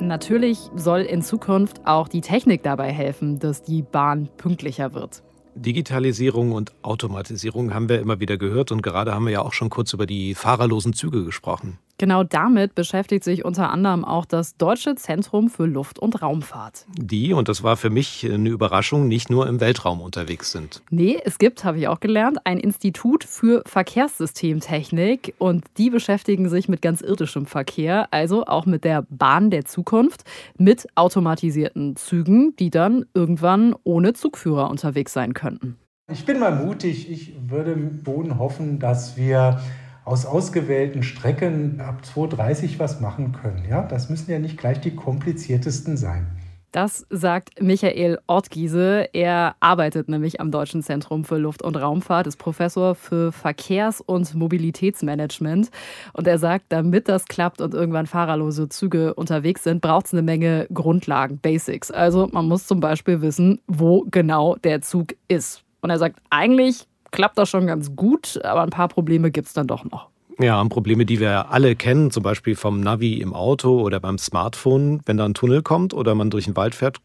Natürlich 0.01 0.59
soll 0.77 1.01
in 1.01 1.23
Zukunft 1.23 1.85
auch 1.85 2.07
die 2.07 2.21
Technik 2.21 2.63
dabei 2.63 2.93
helfen, 2.93 3.41
dass 3.41 3.63
die 3.63 3.83
Bahn 3.83 4.29
pünktlicher 4.37 4.95
wird. 4.95 5.25
Digitalisierung 5.57 6.53
und 6.53 6.73
Automatisierung 6.83 7.75
haben 7.75 7.89
wir 7.89 8.01
immer 8.01 8.21
wieder 8.21 8.37
gehört 8.37 8.71
und 8.71 8.83
gerade 8.83 9.13
haben 9.13 9.27
wir 9.27 9.33
ja 9.33 9.43
auch 9.43 9.53
schon 9.53 9.69
kurz 9.69 9.93
über 9.93 10.07
die 10.07 10.37
fahrerlosen 10.37 10.93
Züge 10.93 11.25
gesprochen. 11.25 11.81
Genau 11.99 12.23
damit 12.23 12.77
beschäftigt 12.77 13.25
sich 13.25 13.45
unter 13.45 13.71
anderem 13.71 14.05
auch 14.05 14.25
das 14.25 14.57
Deutsche 14.57 14.95
Zentrum 14.95 15.51
für 15.51 15.67
Luft- 15.67 15.99
und 15.99 16.23
Raumfahrt. 16.23 16.87
Die, 16.97 17.33
und 17.33 17.49
das 17.49 17.65
war 17.65 17.77
für 17.77 17.91
mich 17.91 18.25
eine 18.25 18.49
Überraschung, 18.51 19.09
nicht 19.09 19.31
nur 19.31 19.49
im 19.49 19.61
Weltraum 19.61 20.01
unterwegs 20.01 20.53
sind. 20.53 20.81
Nee, 20.91 21.21
es 21.25 21.39
gibt, 21.39 21.65
habe 21.65 21.79
ich 21.79 21.89
auch 21.89 21.99
gelernt, 21.99 22.39
ein 22.45 22.59
Institut 22.59 23.25
für 23.25 23.65
Verkehrssystemtechnik 23.67 25.35
und 25.39 25.65
die 25.77 25.91
beschäftigen 25.91 26.49
sich 26.49 26.69
mit 26.69 26.83
ganz 26.83 27.01
irdischem 27.01 27.47
Verkehr, 27.47 28.07
also 28.13 28.47
auch 28.47 28.65
mit 28.65 28.85
der 28.85 29.05
Bahn 29.11 29.51
der 29.51 29.65
Zukunft, 29.65 30.23
mit 30.57 30.87
automatisierten 30.95 31.97
Zügen, 31.97 32.55
die 32.61 32.71
dann 32.71 33.07
irgendwann 33.13 33.75
ohne 33.83 34.13
Zugführer 34.13 34.71
unterwegs 34.71 35.13
sein 35.13 35.35
könnten. 35.35 35.77
Ich 36.11 36.25
bin 36.25 36.39
mal 36.39 36.55
mutig. 36.55 37.11
Ich 37.11 37.35
würde 37.49 37.73
im 37.73 38.05
Boden 38.05 38.39
hoffen, 38.39 38.79
dass 38.79 39.17
wir 39.17 39.61
aus 40.09 40.25
ausgewählten 40.25 41.03
Strecken 41.03 41.81
ab 41.81 42.01
2.30 42.03 42.79
was 42.79 43.01
machen 43.01 43.33
können. 43.33 43.65
Ja, 43.69 43.83
das 43.83 44.09
müssen 44.09 44.31
ja 44.31 44.39
nicht 44.39 44.57
gleich 44.57 44.81
die 44.81 44.95
kompliziertesten 44.95 45.97
sein. 45.97 46.27
Das 46.73 47.07
sagt 47.09 47.63
Michael 47.63 48.19
Ortgiese. 48.27 49.09
Er 49.15 49.57
arbeitet 49.61 50.09
nämlich 50.09 50.41
am 50.41 50.51
Deutschen 50.51 50.83
Zentrum 50.83 51.25
für 51.25 51.39
Luft- 51.39 51.63
und 51.63 51.77
Raumfahrt, 51.77 52.27
ist 52.27 52.37
Professor 52.37 52.95
für 52.95 53.33
Verkehrs- 53.33 54.03
und 54.03 54.35
Mobilitätsmanagement. 54.35 55.71
Und 56.13 56.27
er 56.27 56.39
sagt, 56.39 56.67
damit 56.69 57.09
das 57.09 57.25
klappt 57.25 57.63
und 57.63 57.73
irgendwann 57.73 58.07
fahrerlose 58.07 58.69
Züge 58.69 59.15
unterwegs 59.15 59.65
sind, 59.65 59.81
braucht 59.81 60.07
es 60.07 60.13
eine 60.13 60.23
Menge 60.23 60.67
Grundlagen, 60.73 61.39
Basics. 61.39 61.91
Also 61.91 62.29
man 62.33 62.47
muss 62.47 62.67
zum 62.67 62.81
Beispiel 62.81 63.23
wissen, 63.23 63.61
wo 63.67 64.05
genau 64.11 64.57
der 64.57 64.83
Zug 64.83 65.15
ist. 65.27 65.63
Und 65.81 65.89
er 65.89 65.99
sagt, 65.99 66.19
eigentlich 66.29 66.87
klappt 67.19 67.37
das 67.37 67.49
schon 67.49 67.67
ganz 67.67 67.97
gut, 67.97 68.39
aber 68.45 68.63
ein 68.63 68.71
paar 68.71 68.87
Probleme 68.87 69.33
gibt 69.33 69.49
es 69.49 69.53
dann 69.53 69.67
doch 69.67 69.85
noch. 69.85 70.07
Ja, 70.39 70.61
Probleme, 70.69 71.05
die 71.05 71.19
wir 71.19 71.51
alle 71.51 71.75
kennen, 71.75 72.13
zum 72.13 72.23
Beispiel 72.23 72.55
vom 72.55 72.79
Navi 72.79 73.15
im 73.15 73.35
Auto 73.35 73.81
oder 73.81 73.99
beim 73.99 74.19
Smartphone, 74.19 75.01
wenn 75.05 75.17
da 75.17 75.25
ein 75.25 75.35
Tunnel 75.35 75.63
kommt 75.63 75.93
oder 75.95 76.15
man 76.15 76.31
durch 76.31 76.45
den 76.45 76.55
Wald 76.55 76.77
fährt, 76.77 76.99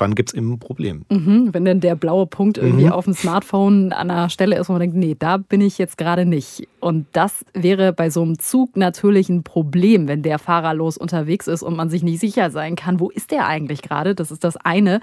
dann 0.00 0.14
gibt 0.14 0.30
es 0.30 0.34
eben 0.34 0.52
ein 0.52 0.58
Problem. 0.58 1.04
Mhm, 1.10 1.50
wenn 1.52 1.64
denn 1.64 1.80
der 1.80 1.94
blaue 1.94 2.26
Punkt 2.26 2.58
irgendwie 2.58 2.86
mhm. 2.86 2.92
auf 2.92 3.04
dem 3.04 3.14
Smartphone 3.14 3.92
an 3.92 4.10
einer 4.10 4.28
Stelle 4.28 4.58
ist, 4.58 4.68
wo 4.68 4.72
man 4.72 4.80
denkt, 4.80 4.96
nee, 4.96 5.16
da 5.18 5.36
bin 5.36 5.60
ich 5.60 5.78
jetzt 5.78 5.98
gerade 5.98 6.24
nicht. 6.24 6.68
Und 6.80 7.06
das 7.12 7.44
wäre 7.52 7.92
bei 7.92 8.10
so 8.10 8.22
einem 8.22 8.38
Zug 8.38 8.76
natürlich 8.76 9.28
ein 9.28 9.42
Problem, 9.42 10.08
wenn 10.08 10.22
der 10.22 10.38
fahrerlos 10.38 10.96
unterwegs 10.96 11.46
ist 11.46 11.62
und 11.62 11.76
man 11.76 11.90
sich 11.90 12.02
nicht 12.02 12.20
sicher 12.20 12.50
sein 12.50 12.76
kann, 12.76 13.00
wo 13.00 13.10
ist 13.10 13.30
der 13.30 13.46
eigentlich 13.46 13.82
gerade? 13.82 14.14
Das 14.14 14.30
ist 14.30 14.44
das 14.44 14.56
eine. 14.56 15.00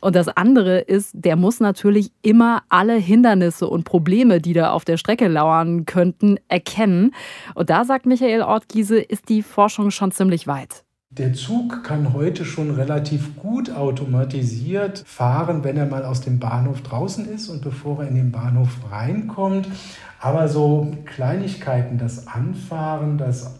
Und 0.00 0.16
das 0.16 0.28
andere 0.28 0.80
ist, 0.80 1.10
der 1.12 1.36
muss 1.36 1.60
natürlich 1.60 2.10
immer 2.22 2.62
alle 2.68 2.94
Hindernisse 2.94 3.68
und 3.68 3.84
Probleme, 3.84 4.40
die 4.40 4.54
da 4.54 4.70
auf 4.70 4.84
der 4.84 4.96
Strecke 4.96 5.28
lauern 5.28 5.84
könnten, 5.84 6.38
erkennen. 6.48 7.14
Und 7.54 7.70
da 7.70 7.84
sagt 7.84 8.06
Michael 8.06 8.42
Ortgiese, 8.42 8.98
ist 8.98 9.28
die 9.28 9.42
Forschung 9.42 9.90
schon 9.90 10.12
ziemlich 10.12 10.46
weit. 10.46 10.84
Der 11.12 11.32
Zug 11.32 11.82
kann 11.82 12.12
heute 12.12 12.44
schon 12.44 12.70
relativ 12.70 13.34
gut 13.34 13.68
automatisiert 13.74 15.02
fahren, 15.04 15.64
wenn 15.64 15.76
er 15.76 15.86
mal 15.86 16.04
aus 16.04 16.20
dem 16.20 16.38
Bahnhof 16.38 16.82
draußen 16.82 17.26
ist 17.26 17.48
und 17.48 17.62
bevor 17.62 18.04
er 18.04 18.08
in 18.08 18.14
den 18.14 18.30
Bahnhof 18.30 18.78
reinkommt. 18.92 19.66
Aber 20.20 20.46
so 20.46 20.96
Kleinigkeiten, 21.06 21.98
das 21.98 22.28
Anfahren, 22.28 23.18
das 23.18 23.58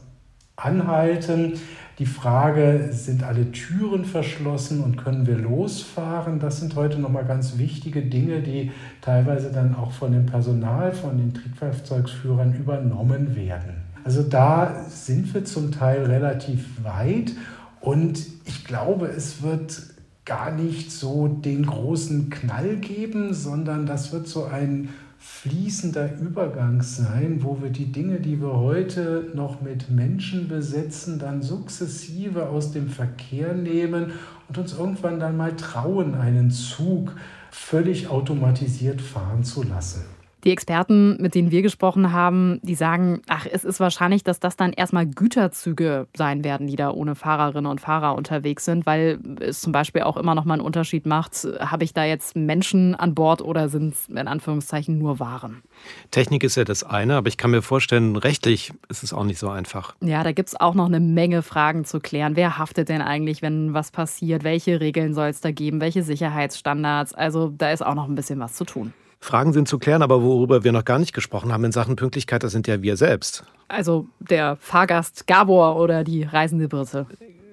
Anhalten, 0.54 1.54
die 1.98 2.06
Frage, 2.06 2.90
sind 2.92 3.24
alle 3.24 3.50
Türen 3.50 4.04
verschlossen 4.04 4.84
und 4.84 4.96
können 4.96 5.26
wir 5.26 5.36
losfahren? 5.36 6.38
Das 6.38 6.60
sind 6.60 6.76
heute 6.76 7.00
nochmal 7.00 7.24
ganz 7.24 7.58
wichtige 7.58 8.02
Dinge, 8.02 8.42
die 8.42 8.70
teilweise 9.00 9.50
dann 9.50 9.74
auch 9.74 9.90
von 9.90 10.12
dem 10.12 10.26
Personal, 10.26 10.92
von 10.92 11.18
den 11.18 11.34
Triebfahrzeugsführern 11.34 12.54
übernommen 12.54 13.34
werden. 13.34 13.89
Also 14.04 14.22
da 14.22 14.84
sind 14.88 15.32
wir 15.34 15.44
zum 15.44 15.72
Teil 15.72 16.04
relativ 16.04 16.82
weit 16.82 17.32
und 17.80 18.26
ich 18.44 18.64
glaube, 18.64 19.06
es 19.06 19.42
wird 19.42 19.82
gar 20.24 20.52
nicht 20.52 20.92
so 20.92 21.28
den 21.28 21.66
großen 21.66 22.30
Knall 22.30 22.76
geben, 22.76 23.34
sondern 23.34 23.86
das 23.86 24.12
wird 24.12 24.28
so 24.28 24.44
ein 24.44 24.90
fließender 25.18 26.18
Übergang 26.18 26.82
sein, 26.82 27.40
wo 27.42 27.60
wir 27.60 27.70
die 27.70 27.92
Dinge, 27.92 28.20
die 28.20 28.40
wir 28.40 28.54
heute 28.54 29.30
noch 29.34 29.60
mit 29.60 29.90
Menschen 29.90 30.48
besetzen, 30.48 31.18
dann 31.18 31.42
sukzessive 31.42 32.48
aus 32.48 32.72
dem 32.72 32.88
Verkehr 32.88 33.52
nehmen 33.52 34.12
und 34.48 34.56
uns 34.56 34.72
irgendwann 34.72 35.20
dann 35.20 35.36
mal 35.36 35.56
trauen, 35.56 36.14
einen 36.14 36.50
Zug 36.50 37.14
völlig 37.50 38.08
automatisiert 38.08 39.02
fahren 39.02 39.44
zu 39.44 39.62
lassen. 39.62 40.04
Die 40.44 40.50
Experten, 40.50 41.20
mit 41.20 41.34
denen 41.34 41.50
wir 41.50 41.62
gesprochen 41.62 42.12
haben, 42.12 42.60
die 42.62 42.74
sagen, 42.74 43.20
ach, 43.28 43.46
es 43.50 43.64
ist 43.64 43.80
wahrscheinlich, 43.80 44.24
dass 44.24 44.40
das 44.40 44.56
dann 44.56 44.72
erstmal 44.72 45.06
Güterzüge 45.06 46.06
sein 46.16 46.44
werden, 46.44 46.66
die 46.66 46.76
da 46.76 46.90
ohne 46.90 47.14
Fahrerinnen 47.14 47.70
und 47.70 47.80
Fahrer 47.80 48.14
unterwegs 48.14 48.64
sind, 48.64 48.86
weil 48.86 49.18
es 49.40 49.60
zum 49.60 49.72
Beispiel 49.72 50.02
auch 50.02 50.16
immer 50.16 50.34
noch 50.34 50.44
mal 50.44 50.54
einen 50.54 50.62
Unterschied 50.62 51.06
macht, 51.06 51.46
habe 51.60 51.84
ich 51.84 51.92
da 51.92 52.04
jetzt 52.04 52.36
Menschen 52.36 52.94
an 52.94 53.14
Bord 53.14 53.42
oder 53.42 53.68
sind 53.68 53.94
es 53.94 54.08
in 54.08 54.28
Anführungszeichen 54.28 54.98
nur 54.98 55.20
Waren? 55.20 55.62
Technik 56.10 56.44
ist 56.44 56.56
ja 56.56 56.64
das 56.64 56.84
eine, 56.84 57.16
aber 57.16 57.28
ich 57.28 57.36
kann 57.36 57.50
mir 57.50 57.62
vorstellen, 57.62 58.16
rechtlich 58.16 58.72
ist 58.88 59.02
es 59.02 59.12
auch 59.12 59.24
nicht 59.24 59.38
so 59.38 59.48
einfach. 59.48 59.94
Ja, 60.00 60.22
da 60.22 60.32
gibt 60.32 60.48
es 60.48 60.60
auch 60.60 60.74
noch 60.74 60.86
eine 60.86 61.00
Menge 61.00 61.42
Fragen 61.42 61.84
zu 61.84 62.00
klären. 62.00 62.36
Wer 62.36 62.58
haftet 62.58 62.88
denn 62.88 63.02
eigentlich, 63.02 63.42
wenn 63.42 63.74
was 63.74 63.90
passiert? 63.90 64.44
Welche 64.44 64.80
Regeln 64.80 65.14
soll 65.14 65.28
es 65.28 65.40
da 65.40 65.50
geben? 65.50 65.80
Welche 65.80 66.02
Sicherheitsstandards? 66.02 67.14
Also 67.14 67.52
da 67.56 67.70
ist 67.70 67.84
auch 67.84 67.94
noch 67.94 68.08
ein 68.08 68.14
bisschen 68.14 68.40
was 68.40 68.54
zu 68.54 68.64
tun. 68.64 68.92
Fragen 69.20 69.52
sind 69.52 69.68
zu 69.68 69.78
klären, 69.78 70.02
aber 70.02 70.22
worüber 70.22 70.64
wir 70.64 70.72
noch 70.72 70.84
gar 70.84 70.98
nicht 70.98 71.12
gesprochen 71.12 71.52
haben 71.52 71.64
in 71.64 71.72
Sachen 71.72 71.96
Pünktlichkeit, 71.96 72.42
das 72.42 72.52
sind 72.52 72.66
ja 72.66 72.82
wir 72.82 72.96
selbst. 72.96 73.44
Also 73.68 74.06
der 74.18 74.56
Fahrgast 74.56 75.26
Gabor 75.26 75.76
oder 75.76 76.04
die 76.04 76.22
reisende 76.22 76.68
Birte. 76.68 77.06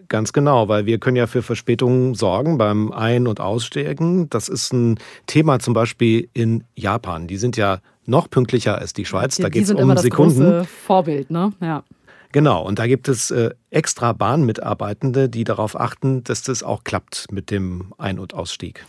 Ganz 0.07 0.31
genau, 0.31 0.69
weil 0.69 0.85
wir 0.85 0.99
können 0.99 1.17
ja 1.17 1.27
für 1.27 1.41
Verspätungen 1.41 2.15
sorgen 2.15 2.57
beim 2.57 2.93
Ein- 2.93 3.27
und 3.27 3.41
Aussteigen. 3.41 4.29
Das 4.29 4.47
ist 4.47 4.71
ein 4.71 4.97
Thema 5.25 5.59
zum 5.59 5.73
Beispiel 5.73 6.29
in 6.33 6.63
Japan. 6.75 7.27
Die 7.27 7.35
sind 7.35 7.57
ja 7.57 7.79
noch 8.05 8.29
pünktlicher 8.29 8.77
als 8.77 8.93
die 8.93 9.03
Schweiz. 9.03 9.35
Die, 9.35 9.41
da 9.41 9.49
geht 9.49 9.63
es 9.63 9.71
um 9.71 9.89
das 9.89 10.01
Sekunden. 10.01 10.43
Große 10.43 10.65
Vorbild, 10.65 11.29
ne? 11.29 11.51
Ja. 11.59 11.83
Genau, 12.31 12.63
und 12.63 12.79
da 12.79 12.87
gibt 12.87 13.09
es 13.09 13.31
äh, 13.31 13.51
extra 13.69 14.13
Bahnmitarbeitende, 14.13 15.27
die 15.27 15.43
darauf 15.43 15.79
achten, 15.79 16.23
dass 16.23 16.41
das 16.41 16.63
auch 16.63 16.85
klappt 16.85 17.31
mit 17.31 17.51
dem 17.51 17.93
Ein- 17.97 18.19
und 18.19 18.33
Ausstieg. 18.33 18.85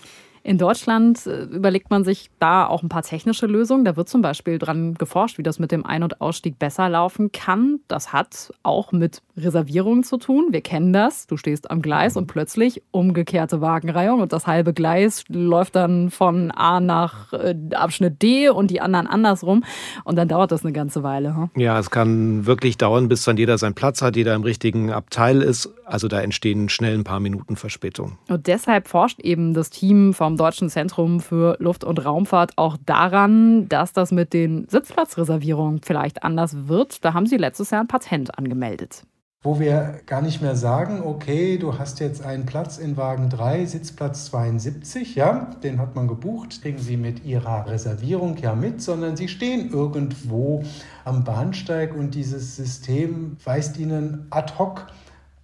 In 0.48 0.56
Deutschland 0.56 1.26
äh, 1.26 1.42
überlegt 1.42 1.90
man 1.90 2.04
sich 2.04 2.30
da 2.38 2.66
auch 2.66 2.82
ein 2.82 2.88
paar 2.88 3.02
technische 3.02 3.44
Lösungen. 3.44 3.84
Da 3.84 3.96
wird 3.96 4.08
zum 4.08 4.22
Beispiel 4.22 4.58
dran 4.58 4.94
geforscht, 4.94 5.37
wie 5.37 5.42
das 5.42 5.58
mit 5.58 5.72
dem 5.72 5.84
Ein- 5.84 6.02
und 6.02 6.22
Ausstieg 6.22 6.58
besser 6.58 6.88
laufen 6.88 7.32
kann. 7.32 7.80
Das 7.87 8.14
hat 8.14 8.54
auch 8.62 8.90
mit 8.90 9.20
Reservierungen 9.37 10.04
zu 10.04 10.16
tun. 10.16 10.46
Wir 10.48 10.62
kennen 10.62 10.94
das. 10.94 11.26
Du 11.26 11.37
stehst 11.37 11.70
am 11.70 11.82
Gleis 11.82 12.16
und 12.16 12.28
plötzlich 12.28 12.82
umgekehrte 12.92 13.61
Wagenreihung 13.61 14.22
und 14.22 14.32
das 14.32 14.46
halbe 14.46 14.72
Gleis 14.72 15.24
läuft 15.28 15.76
dann 15.76 16.11
von 16.11 16.50
A 16.50 16.80
nach 16.80 17.34
äh, 17.34 17.54
Abschnitt 17.74 18.22
D 18.22 18.48
und 18.48 18.70
die 18.70 18.80
anderen 18.80 19.06
andersrum. 19.06 19.64
Und 20.04 20.16
dann 20.16 20.28
dauert 20.28 20.50
das 20.50 20.64
eine 20.64 20.72
ganze 20.72 21.02
Weile. 21.02 21.50
Ja, 21.56 21.78
es 21.78 21.90
kann 21.90 22.46
wirklich 22.46 22.78
dauern, 22.78 23.08
bis 23.08 23.22
dann 23.22 23.37
jeder 23.37 23.58
seinen 23.58 23.74
Platz 23.74 24.00
hat, 24.00 24.16
jeder 24.16 24.34
im 24.34 24.44
richtigen 24.44 24.92
Abteil 24.92 25.42
ist. 25.42 25.68
Also 25.88 26.07
da 26.07 26.20
entstehen 26.20 26.68
schnell 26.68 26.94
ein 26.94 27.05
paar 27.05 27.20
Minuten 27.20 27.57
Verspätung. 27.57 28.18
Und 28.29 28.46
deshalb 28.46 28.88
forscht 28.88 29.20
eben 29.20 29.55
das 29.55 29.70
Team 29.70 30.12
vom 30.12 30.37
Deutschen 30.37 30.68
Zentrum 30.68 31.20
für 31.20 31.57
Luft- 31.61 31.85
und 31.85 32.05
Raumfahrt 32.05 32.53
auch 32.57 32.77
daran, 32.85 33.68
dass 33.68 33.92
das 33.92 34.12
mit 34.12 34.33
den 34.33 34.68
Sitzplatzreservierungen 34.68 35.81
vielleicht 35.83 36.22
anders 36.22 36.68
wird. 36.68 37.05
Da 37.05 37.14
haben 37.14 37.27
sie 37.27 37.37
letztes 37.37 37.70
Jahr 37.70 37.81
ein 37.81 37.88
Patent 37.88 38.38
angemeldet. 38.38 39.05
Wo 39.40 39.61
wir 39.61 40.01
gar 40.07 40.20
nicht 40.20 40.42
mehr 40.42 40.57
sagen, 40.57 41.01
okay, 41.01 41.59
du 41.59 41.79
hast 41.79 42.01
jetzt 42.01 42.24
einen 42.24 42.44
Platz 42.44 42.77
in 42.77 42.96
Wagen 42.96 43.31
3, 43.31 43.66
Sitzplatz 43.66 44.24
72, 44.27 45.14
ja, 45.14 45.55
den 45.62 45.79
hat 45.79 45.94
man 45.94 46.09
gebucht, 46.09 46.61
kriegen 46.61 46.79
Sie 46.79 46.96
mit 46.96 47.24
Ihrer 47.24 47.68
Reservierung 47.68 48.37
ja 48.38 48.57
mit, 48.57 48.83
sondern 48.83 49.16
Sie 49.16 49.29
stehen 49.29 49.70
irgendwo 49.70 50.64
am 51.05 51.22
Bahnsteig 51.22 51.94
und 51.94 52.16
dieses 52.16 52.57
System 52.57 53.37
weist 53.44 53.79
Ihnen 53.79 54.27
ad 54.31 54.55
hoc 54.59 54.88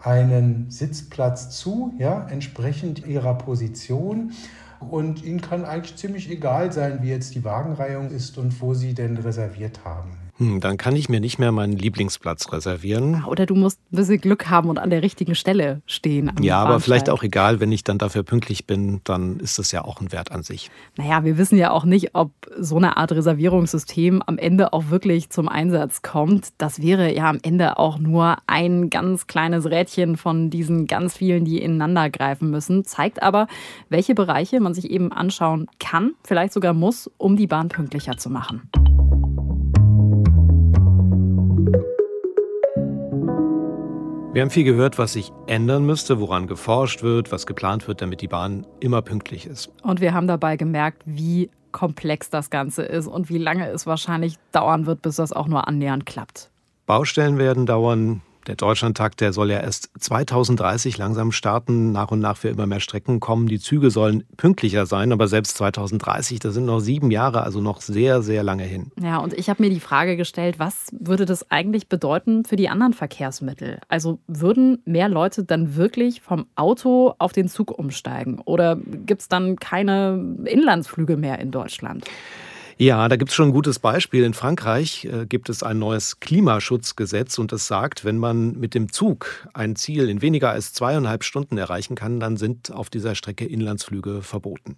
einen 0.04 0.70
Sitzplatz 0.70 1.50
zu, 1.50 1.94
ja, 1.98 2.26
entsprechend 2.28 3.06
Ihrer 3.06 3.34
Position. 3.34 4.32
Und 4.80 5.24
Ihnen 5.24 5.40
kann 5.40 5.64
eigentlich 5.64 5.96
ziemlich 5.96 6.30
egal 6.30 6.72
sein, 6.72 6.98
wie 7.02 7.08
jetzt 7.08 7.34
die 7.34 7.44
Wagenreihung 7.44 8.10
ist 8.10 8.36
und 8.36 8.60
wo 8.60 8.74
Sie 8.74 8.94
denn 8.94 9.16
reserviert 9.16 9.84
haben. 9.84 10.23
Hm, 10.38 10.60
dann 10.60 10.76
kann 10.76 10.96
ich 10.96 11.08
mir 11.08 11.20
nicht 11.20 11.38
mehr 11.38 11.52
meinen 11.52 11.74
Lieblingsplatz 11.74 12.52
reservieren. 12.52 13.24
Oder 13.24 13.46
du 13.46 13.54
musst 13.54 13.78
ein 13.92 13.96
bisschen 13.96 14.20
Glück 14.20 14.50
haben 14.50 14.68
und 14.68 14.78
an 14.78 14.90
der 14.90 15.02
richtigen 15.02 15.36
Stelle 15.36 15.80
stehen. 15.86 16.32
Ja, 16.40 16.58
aber 16.58 16.80
vielleicht 16.80 17.08
auch 17.08 17.22
egal, 17.22 17.60
wenn 17.60 17.70
ich 17.70 17.84
dann 17.84 17.98
dafür 17.98 18.24
pünktlich 18.24 18.66
bin, 18.66 19.00
dann 19.04 19.38
ist 19.38 19.58
das 19.58 19.70
ja 19.70 19.84
auch 19.84 20.00
ein 20.00 20.10
Wert 20.10 20.32
an 20.32 20.42
sich. 20.42 20.70
Naja, 20.96 21.24
wir 21.24 21.38
wissen 21.38 21.56
ja 21.56 21.70
auch 21.70 21.84
nicht, 21.84 22.14
ob 22.14 22.32
so 22.58 22.76
eine 22.76 22.96
Art 22.96 23.12
Reservierungssystem 23.12 24.22
am 24.26 24.38
Ende 24.38 24.72
auch 24.72 24.90
wirklich 24.90 25.30
zum 25.30 25.48
Einsatz 25.48 26.02
kommt. 26.02 26.48
Das 26.58 26.82
wäre 26.82 27.14
ja 27.14 27.30
am 27.30 27.38
Ende 27.42 27.78
auch 27.78 27.98
nur 27.98 28.36
ein 28.48 28.90
ganz 28.90 29.28
kleines 29.28 29.66
Rädchen 29.66 30.16
von 30.16 30.50
diesen 30.50 30.88
ganz 30.88 31.16
vielen, 31.16 31.44
die 31.44 31.62
ineinander 31.62 32.10
greifen 32.10 32.50
müssen. 32.50 32.84
Zeigt 32.84 33.22
aber, 33.22 33.46
welche 33.88 34.14
Bereiche 34.16 34.58
man 34.58 34.74
sich 34.74 34.90
eben 34.90 35.12
anschauen 35.12 35.68
kann, 35.78 36.14
vielleicht 36.24 36.52
sogar 36.52 36.74
muss, 36.74 37.08
um 37.18 37.36
die 37.36 37.46
Bahn 37.46 37.68
pünktlicher 37.68 38.16
zu 38.16 38.30
machen. 38.30 38.68
Wir 44.34 44.42
haben 44.42 44.50
viel 44.50 44.64
gehört, 44.64 44.98
was 44.98 45.12
sich 45.12 45.32
ändern 45.46 45.86
müsste, 45.86 46.18
woran 46.18 46.48
geforscht 46.48 47.04
wird, 47.04 47.30
was 47.30 47.46
geplant 47.46 47.86
wird, 47.86 48.02
damit 48.02 48.20
die 48.20 48.26
Bahn 48.26 48.66
immer 48.80 49.00
pünktlich 49.00 49.46
ist. 49.46 49.70
Und 49.84 50.00
wir 50.00 50.12
haben 50.12 50.26
dabei 50.26 50.56
gemerkt, 50.56 51.02
wie 51.06 51.50
komplex 51.70 52.30
das 52.30 52.50
Ganze 52.50 52.82
ist 52.82 53.06
und 53.06 53.30
wie 53.30 53.38
lange 53.38 53.68
es 53.68 53.86
wahrscheinlich 53.86 54.34
dauern 54.50 54.86
wird, 54.86 55.02
bis 55.02 55.14
das 55.16 55.32
auch 55.32 55.46
nur 55.46 55.68
annähernd 55.68 56.04
klappt. 56.04 56.50
Baustellen 56.84 57.38
werden 57.38 57.64
dauern, 57.64 58.22
der 58.46 58.56
Deutschlandtakt, 58.56 59.20
der 59.20 59.32
soll 59.32 59.50
ja 59.50 59.60
erst 59.60 59.90
2030 59.98 60.98
langsam 60.98 61.32
starten, 61.32 61.92
nach 61.92 62.10
und 62.10 62.20
nach 62.20 62.36
für 62.36 62.48
immer 62.48 62.66
mehr 62.66 62.80
Strecken 62.80 63.20
kommen. 63.20 63.46
Die 63.46 63.58
Züge 63.58 63.90
sollen 63.90 64.24
pünktlicher 64.36 64.86
sein, 64.86 65.12
aber 65.12 65.28
selbst 65.28 65.56
2030, 65.58 66.38
das 66.38 66.54
sind 66.54 66.66
noch 66.66 66.80
sieben 66.80 67.10
Jahre, 67.10 67.42
also 67.42 67.60
noch 67.60 67.80
sehr, 67.80 68.22
sehr 68.22 68.42
lange 68.42 68.64
hin. 68.64 68.92
Ja, 69.00 69.18
und 69.18 69.32
ich 69.34 69.48
habe 69.48 69.62
mir 69.62 69.70
die 69.70 69.80
Frage 69.80 70.16
gestellt, 70.16 70.58
was 70.58 70.88
würde 70.92 71.26
das 71.26 71.50
eigentlich 71.50 71.88
bedeuten 71.88 72.44
für 72.44 72.56
die 72.56 72.68
anderen 72.68 72.92
Verkehrsmittel? 72.92 73.80
Also 73.88 74.18
würden 74.26 74.82
mehr 74.84 75.08
Leute 75.08 75.44
dann 75.44 75.76
wirklich 75.76 76.20
vom 76.20 76.46
Auto 76.54 77.14
auf 77.18 77.32
den 77.32 77.48
Zug 77.48 77.76
umsteigen? 77.76 78.40
Oder 78.44 78.76
gibt 78.76 79.22
es 79.22 79.28
dann 79.28 79.56
keine 79.56 80.36
Inlandsflüge 80.44 81.16
mehr 81.16 81.38
in 81.38 81.50
Deutschland? 81.50 82.04
Ja, 82.76 83.08
da 83.08 83.16
gibt 83.16 83.30
es 83.30 83.36
schon 83.36 83.50
ein 83.50 83.52
gutes 83.52 83.78
Beispiel. 83.78 84.24
In 84.24 84.34
Frankreich 84.34 85.04
äh, 85.04 85.26
gibt 85.26 85.48
es 85.48 85.62
ein 85.62 85.78
neues 85.78 86.18
Klimaschutzgesetz 86.18 87.38
und 87.38 87.52
das 87.52 87.68
sagt, 87.68 88.04
wenn 88.04 88.18
man 88.18 88.58
mit 88.58 88.74
dem 88.74 88.90
Zug 88.90 89.48
ein 89.54 89.76
Ziel 89.76 90.08
in 90.08 90.22
weniger 90.22 90.50
als 90.50 90.72
zweieinhalb 90.72 91.22
Stunden 91.22 91.56
erreichen 91.56 91.94
kann, 91.94 92.18
dann 92.18 92.36
sind 92.36 92.72
auf 92.72 92.90
dieser 92.90 93.14
Strecke 93.14 93.44
Inlandsflüge 93.44 94.22
verboten. 94.22 94.76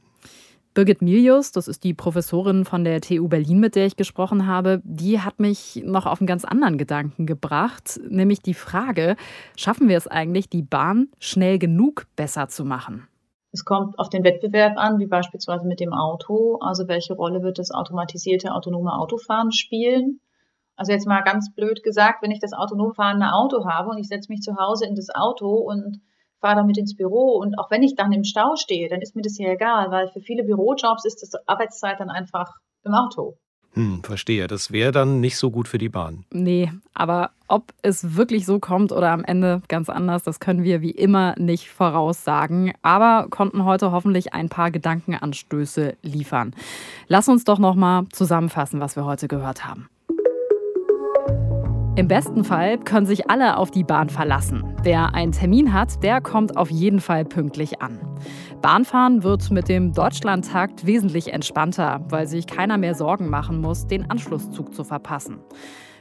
Birgit 0.75 1.01
Milius, 1.01 1.53
das 1.53 1.69
ist 1.69 1.85
die 1.85 1.95
Professorin 1.95 2.67
von 2.67 2.85
der 2.85 3.01
TU 3.01 3.29
Berlin, 3.29 3.61
mit 3.61 3.77
der 3.77 3.87
ich 3.87 3.97
gesprochen 3.97 4.47
habe, 4.47 4.83
die 4.85 5.21
hat 5.21 5.41
mich 5.41 5.83
noch 5.83 6.05
auf 6.05 6.21
einen 6.21 6.27
ganz 6.27 6.45
anderen 6.45 6.77
Gedanken 6.77 7.25
gebracht, 7.25 7.99
nämlich 8.07 8.43
die 8.43 8.53
Frage, 8.53 9.17
schaffen 9.57 9.89
wir 9.89 9.97
es 9.97 10.07
eigentlich, 10.07 10.51
die 10.51 10.61
Bahn 10.61 11.09
schnell 11.19 11.59
genug 11.59 12.07
besser 12.15 12.49
zu 12.49 12.67
machen? 12.67 13.09
Es 13.57 13.65
kommt 13.65 13.99
auf 13.99 14.11
den 14.11 14.23
Wettbewerb 14.23 14.77
an, 14.77 14.99
wie 14.99 15.07
beispielsweise 15.07 15.67
mit 15.67 15.81
dem 15.81 15.95
Auto. 15.95 16.59
Also 16.61 16.89
welche 16.89 17.15
Rolle 17.15 17.43
wird 17.43 17.59
das 17.59 17.71
automatisierte 17.71 18.53
autonome 18.53 18.93
Autofahren 18.93 19.51
spielen? 19.51 20.21
Also 20.77 20.93
jetzt 20.93 21.07
mal 21.07 21.23
ganz 21.23 21.55
blöd 21.55 21.83
gesagt, 21.83 22.23
wenn 22.23 22.31
ich 22.31 22.39
das 22.39 22.53
autonom 22.53 22.93
fahrende 22.93 23.33
Auto 23.33 23.65
habe 23.65 23.89
und 23.89 23.97
ich 23.97 24.09
setze 24.09 24.31
mich 24.31 24.43
zu 24.43 24.57
Hause 24.59 24.85
in 24.85 24.95
das 24.95 25.09
Auto 25.09 25.55
und 25.55 26.03
fahre 26.39 26.57
damit 26.57 26.77
ins 26.77 26.97
Büro 26.97 27.39
und 27.39 27.59
auch 27.59 27.71
wenn 27.71 27.83
ich 27.83 27.95
dann 27.95 28.13
im 28.13 28.25
Stau 28.25 28.57
stehe, 28.57 28.91
dann 28.91 29.01
ist 29.01 29.17
mir 29.17 29.23
das 29.23 29.39
ja 29.39 29.49
egal, 29.49 29.91
weil 29.91 30.09
für 30.09 30.21
viele 30.21 30.45
Bürojobs 30.45 31.07
ist 31.07 31.23
das 31.23 31.33
Arbeitszeit 31.49 31.99
dann 31.99 32.11
einfach 32.11 32.53
im 32.85 32.93
Auto. 32.93 33.39
Hm, 33.77 34.03
verstehe. 34.03 34.47
Das 34.47 34.73
wäre 34.73 34.91
dann 34.91 35.21
nicht 35.21 35.37
so 35.37 35.51
gut 35.51 35.69
für 35.69 35.77
die 35.77 35.91
Bahn. 35.91 36.25
Nee, 36.33 36.73
aber 36.95 37.31
ob 37.47 37.75
es 37.83 38.17
wirklich 38.17 38.47
so 38.47 38.59
kommt 38.59 38.91
oder 38.91 39.11
am 39.11 39.23
Ende 39.23 39.61
ganz 39.69 39.91
anders, 39.91 40.23
das 40.23 40.41
können 40.41 40.65
wir 40.65 40.81
wie 40.81 40.91
immer 40.91 41.35
nicht 41.39 41.69
voraussagen. 41.69 42.73
Aber 42.81 43.27
konnten 43.29 43.67
heute 43.67 43.93
hoffentlich 43.93 44.33
ein 44.33 44.49
paar 44.49 44.71
Gedankenanstöße 44.71 45.95
liefern. 46.03 46.55
Lass 47.07 47.29
uns 47.29 47.45
doch 47.45 47.59
nochmal 47.59 48.07
zusammenfassen, 48.13 48.81
was 48.81 48.97
wir 48.97 49.05
heute 49.05 49.29
gehört 49.29 49.67
haben. 49.67 49.89
Im 51.97 52.09
besten 52.09 52.45
Fall 52.45 52.79
können 52.79 53.07
sich 53.07 53.31
alle 53.31 53.57
auf 53.57 53.71
die 53.71 53.83
Bahn 53.83 54.11
verlassen. 54.11 54.65
Wer 54.83 55.15
einen 55.15 55.33
Termin 55.33 55.73
hat, 55.73 56.03
der 56.03 56.21
kommt 56.21 56.57
auf 56.59 56.71
jeden 56.71 57.01
Fall 57.01 57.25
pünktlich 57.25 57.81
an. 57.81 57.99
Bahnfahren 58.61 59.23
wird 59.23 59.51
mit 59.51 59.69
dem 59.69 59.93
Deutschlandtakt 59.93 60.87
wesentlich 60.87 61.33
entspannter, 61.33 62.05
weil 62.09 62.27
sich 62.27 62.47
keiner 62.47 62.79
mehr 62.79 62.95
Sorgen 62.95 63.29
machen 63.29 63.61
muss, 63.61 63.87
den 63.87 64.11
Anschlusszug 64.11 64.75
zu 64.75 64.85
verpassen. 64.85 65.39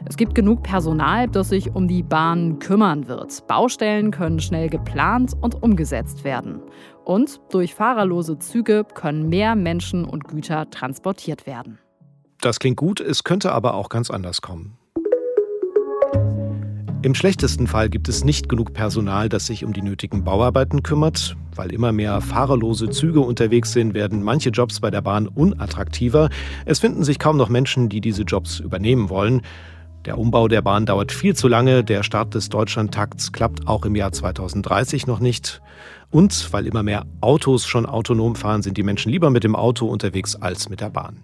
Es 0.08 0.18
gibt 0.18 0.36
genug 0.36 0.63
Personal, 0.63 1.28
das 1.28 1.50
sich 1.50 1.74
um 1.74 1.88
die 1.88 2.04
Bahn 2.04 2.60
kümmern 2.60 3.08
wird. 3.08 3.48
Baustellen 3.48 4.12
können 4.12 4.39
schnell 4.39 4.70
geplant 4.70 5.34
und 5.39 5.62
umgesetzt 5.63 6.24
werden. 6.24 6.62
Und 7.04 7.39
durch 7.52 7.76
fahrerlose 7.76 8.38
Züge 8.39 8.86
können 8.94 9.30
mehr 9.30 9.56
Menschen 9.56 10.06
und 10.06 10.26
Güter 10.26 10.70
transportiert 10.70 11.48
werden. 11.48 11.80
Das 12.41 12.60
klingt 12.60 12.78
gut, 12.78 13.00
es 13.00 13.24
könnte 13.24 13.52
aber 13.52 13.74
auch 13.74 13.89
ganz 13.89 14.10
anders 14.10 14.41
kommen. 14.41 14.78
Im 17.06 17.13
schlechtesten 17.13 17.68
Fall 17.68 17.89
gibt 17.89 18.10
es 18.10 18.24
nicht 18.24 18.50
genug 18.50 18.74
Personal, 18.74 19.30
das 19.30 19.46
sich 19.46 19.63
um 19.63 19.74
die 19.74 19.84
nötigen 19.84 20.24
Bauarbeiten 20.24 20.82
kümmert. 20.82 21.38
Weil 21.54 21.72
immer 21.72 21.91
mehr 21.91 22.20
fahrerlose 22.20 22.89
Züge 22.89 23.20
unterwegs 23.20 23.74
sind, 23.74 23.94
werden 23.94 24.24
manche 24.24 24.50
Jobs 24.50 24.80
bei 24.80 24.89
der 24.89 25.02
Bahn 25.02 25.28
unattraktiver. 25.28 26.32
Es 26.65 26.80
finden 26.80 27.04
sich 27.04 27.20
kaum 27.20 27.38
noch 27.38 27.48
Menschen, 27.48 27.89
die 27.89 28.02
diese 28.02 28.24
Jobs 28.24 28.60
übernehmen 28.60 29.12
wollen. 29.12 29.44
Der 30.06 30.18
Umbau 30.18 30.48
der 30.48 30.63
Bahn 30.63 30.88
dauert 30.88 31.12
viel 31.12 31.36
zu 31.36 31.48
lange. 31.48 31.84
Der 31.84 32.02
Start 32.02 32.34
des 32.34 32.50
Deutschlandtakts 32.50 33.32
klappt 33.32 33.68
auch 33.68 33.86
im 33.86 33.96
Jahr 33.96 34.12
2030 34.12 35.06
noch 35.06 35.20
nicht. 35.20 35.62
Und 36.10 36.52
weil 36.54 36.65
immer 36.65 36.82
mehr 36.82 37.06
Autos 37.22 37.68
schon 37.68 37.86
autonom 37.86 38.36
fahren, 38.36 38.63
sind 38.63 38.78
die 38.78 38.84
Menschen 38.84 39.12
lieber 39.12 39.30
mit 39.30 39.44
dem 39.44 39.56
Auto 39.56 39.86
unterwegs 39.86 40.36
als 40.36 40.70
mit 40.70 40.82
der 40.82 40.89
Bahn. 40.89 41.20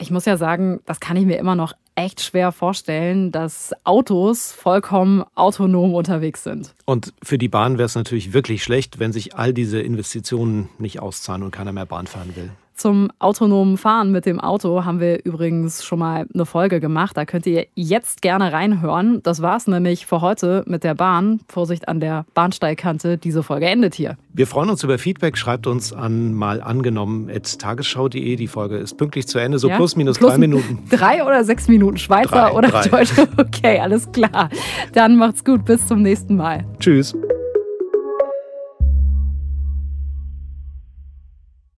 Ich 0.00 0.12
muss 0.12 0.26
ja 0.26 0.36
sagen, 0.36 0.78
das 0.84 1.00
kann 1.00 1.16
ich 1.16 1.26
mir 1.26 1.38
immer 1.38 1.56
noch 1.56 1.72
echt 1.98 2.20
schwer 2.20 2.52
vorstellen, 2.52 3.32
dass 3.32 3.74
Autos 3.82 4.52
vollkommen 4.52 5.24
autonom 5.34 5.94
unterwegs 5.94 6.44
sind. 6.44 6.74
Und 6.84 7.12
für 7.22 7.38
die 7.38 7.48
Bahn 7.48 7.76
wäre 7.76 7.86
es 7.86 7.96
natürlich 7.96 8.32
wirklich 8.32 8.62
schlecht, 8.62 9.00
wenn 9.00 9.12
sich 9.12 9.34
all 9.34 9.52
diese 9.52 9.80
Investitionen 9.80 10.68
nicht 10.78 11.00
auszahlen 11.00 11.42
und 11.42 11.50
keiner 11.50 11.72
mehr 11.72 11.86
Bahn 11.86 12.06
fahren 12.06 12.36
will. 12.36 12.50
Zum 12.78 13.10
autonomen 13.18 13.76
Fahren 13.76 14.12
mit 14.12 14.24
dem 14.24 14.38
Auto 14.38 14.84
haben 14.84 15.00
wir 15.00 15.24
übrigens 15.24 15.84
schon 15.84 15.98
mal 15.98 16.26
eine 16.32 16.46
Folge 16.46 16.78
gemacht. 16.78 17.16
Da 17.16 17.24
könnt 17.24 17.44
ihr 17.44 17.66
jetzt 17.74 18.22
gerne 18.22 18.52
reinhören. 18.52 19.20
Das 19.24 19.42
war 19.42 19.56
es 19.56 19.66
nämlich 19.66 20.06
für 20.06 20.20
heute 20.20 20.62
mit 20.64 20.84
der 20.84 20.94
Bahn. 20.94 21.40
Vorsicht 21.48 21.88
an 21.88 21.98
der 21.98 22.24
Bahnsteigkante. 22.34 23.18
Diese 23.18 23.42
Folge 23.42 23.66
endet 23.66 23.96
hier. 23.96 24.16
Wir 24.32 24.46
freuen 24.46 24.70
uns 24.70 24.84
über 24.84 24.96
Feedback. 24.96 25.36
Schreibt 25.36 25.66
uns 25.66 25.92
an 25.92 26.34
mal 26.34 26.62
angenommen 26.62 27.28
tagesschau.de. 27.58 28.36
Die 28.36 28.46
Folge 28.46 28.76
ist 28.76 28.96
pünktlich 28.96 29.26
zu 29.26 29.40
Ende, 29.40 29.58
so 29.58 29.68
ja? 29.68 29.76
plus 29.76 29.96
minus 29.96 30.16
plus 30.16 30.30
drei 30.30 30.38
Minuten. 30.38 30.78
Drei 30.88 31.24
oder 31.24 31.42
sechs 31.42 31.66
Minuten 31.66 31.96
Schweizer 31.96 32.30
drei, 32.30 32.52
oder 32.52 32.68
drei. 32.68 32.88
Deutsche? 32.88 33.26
Okay, 33.38 33.80
alles 33.80 34.10
klar. 34.12 34.50
Dann 34.92 35.16
macht's 35.16 35.44
gut. 35.44 35.64
Bis 35.64 35.84
zum 35.84 36.02
nächsten 36.02 36.36
Mal. 36.36 36.64
Tschüss. 36.78 37.12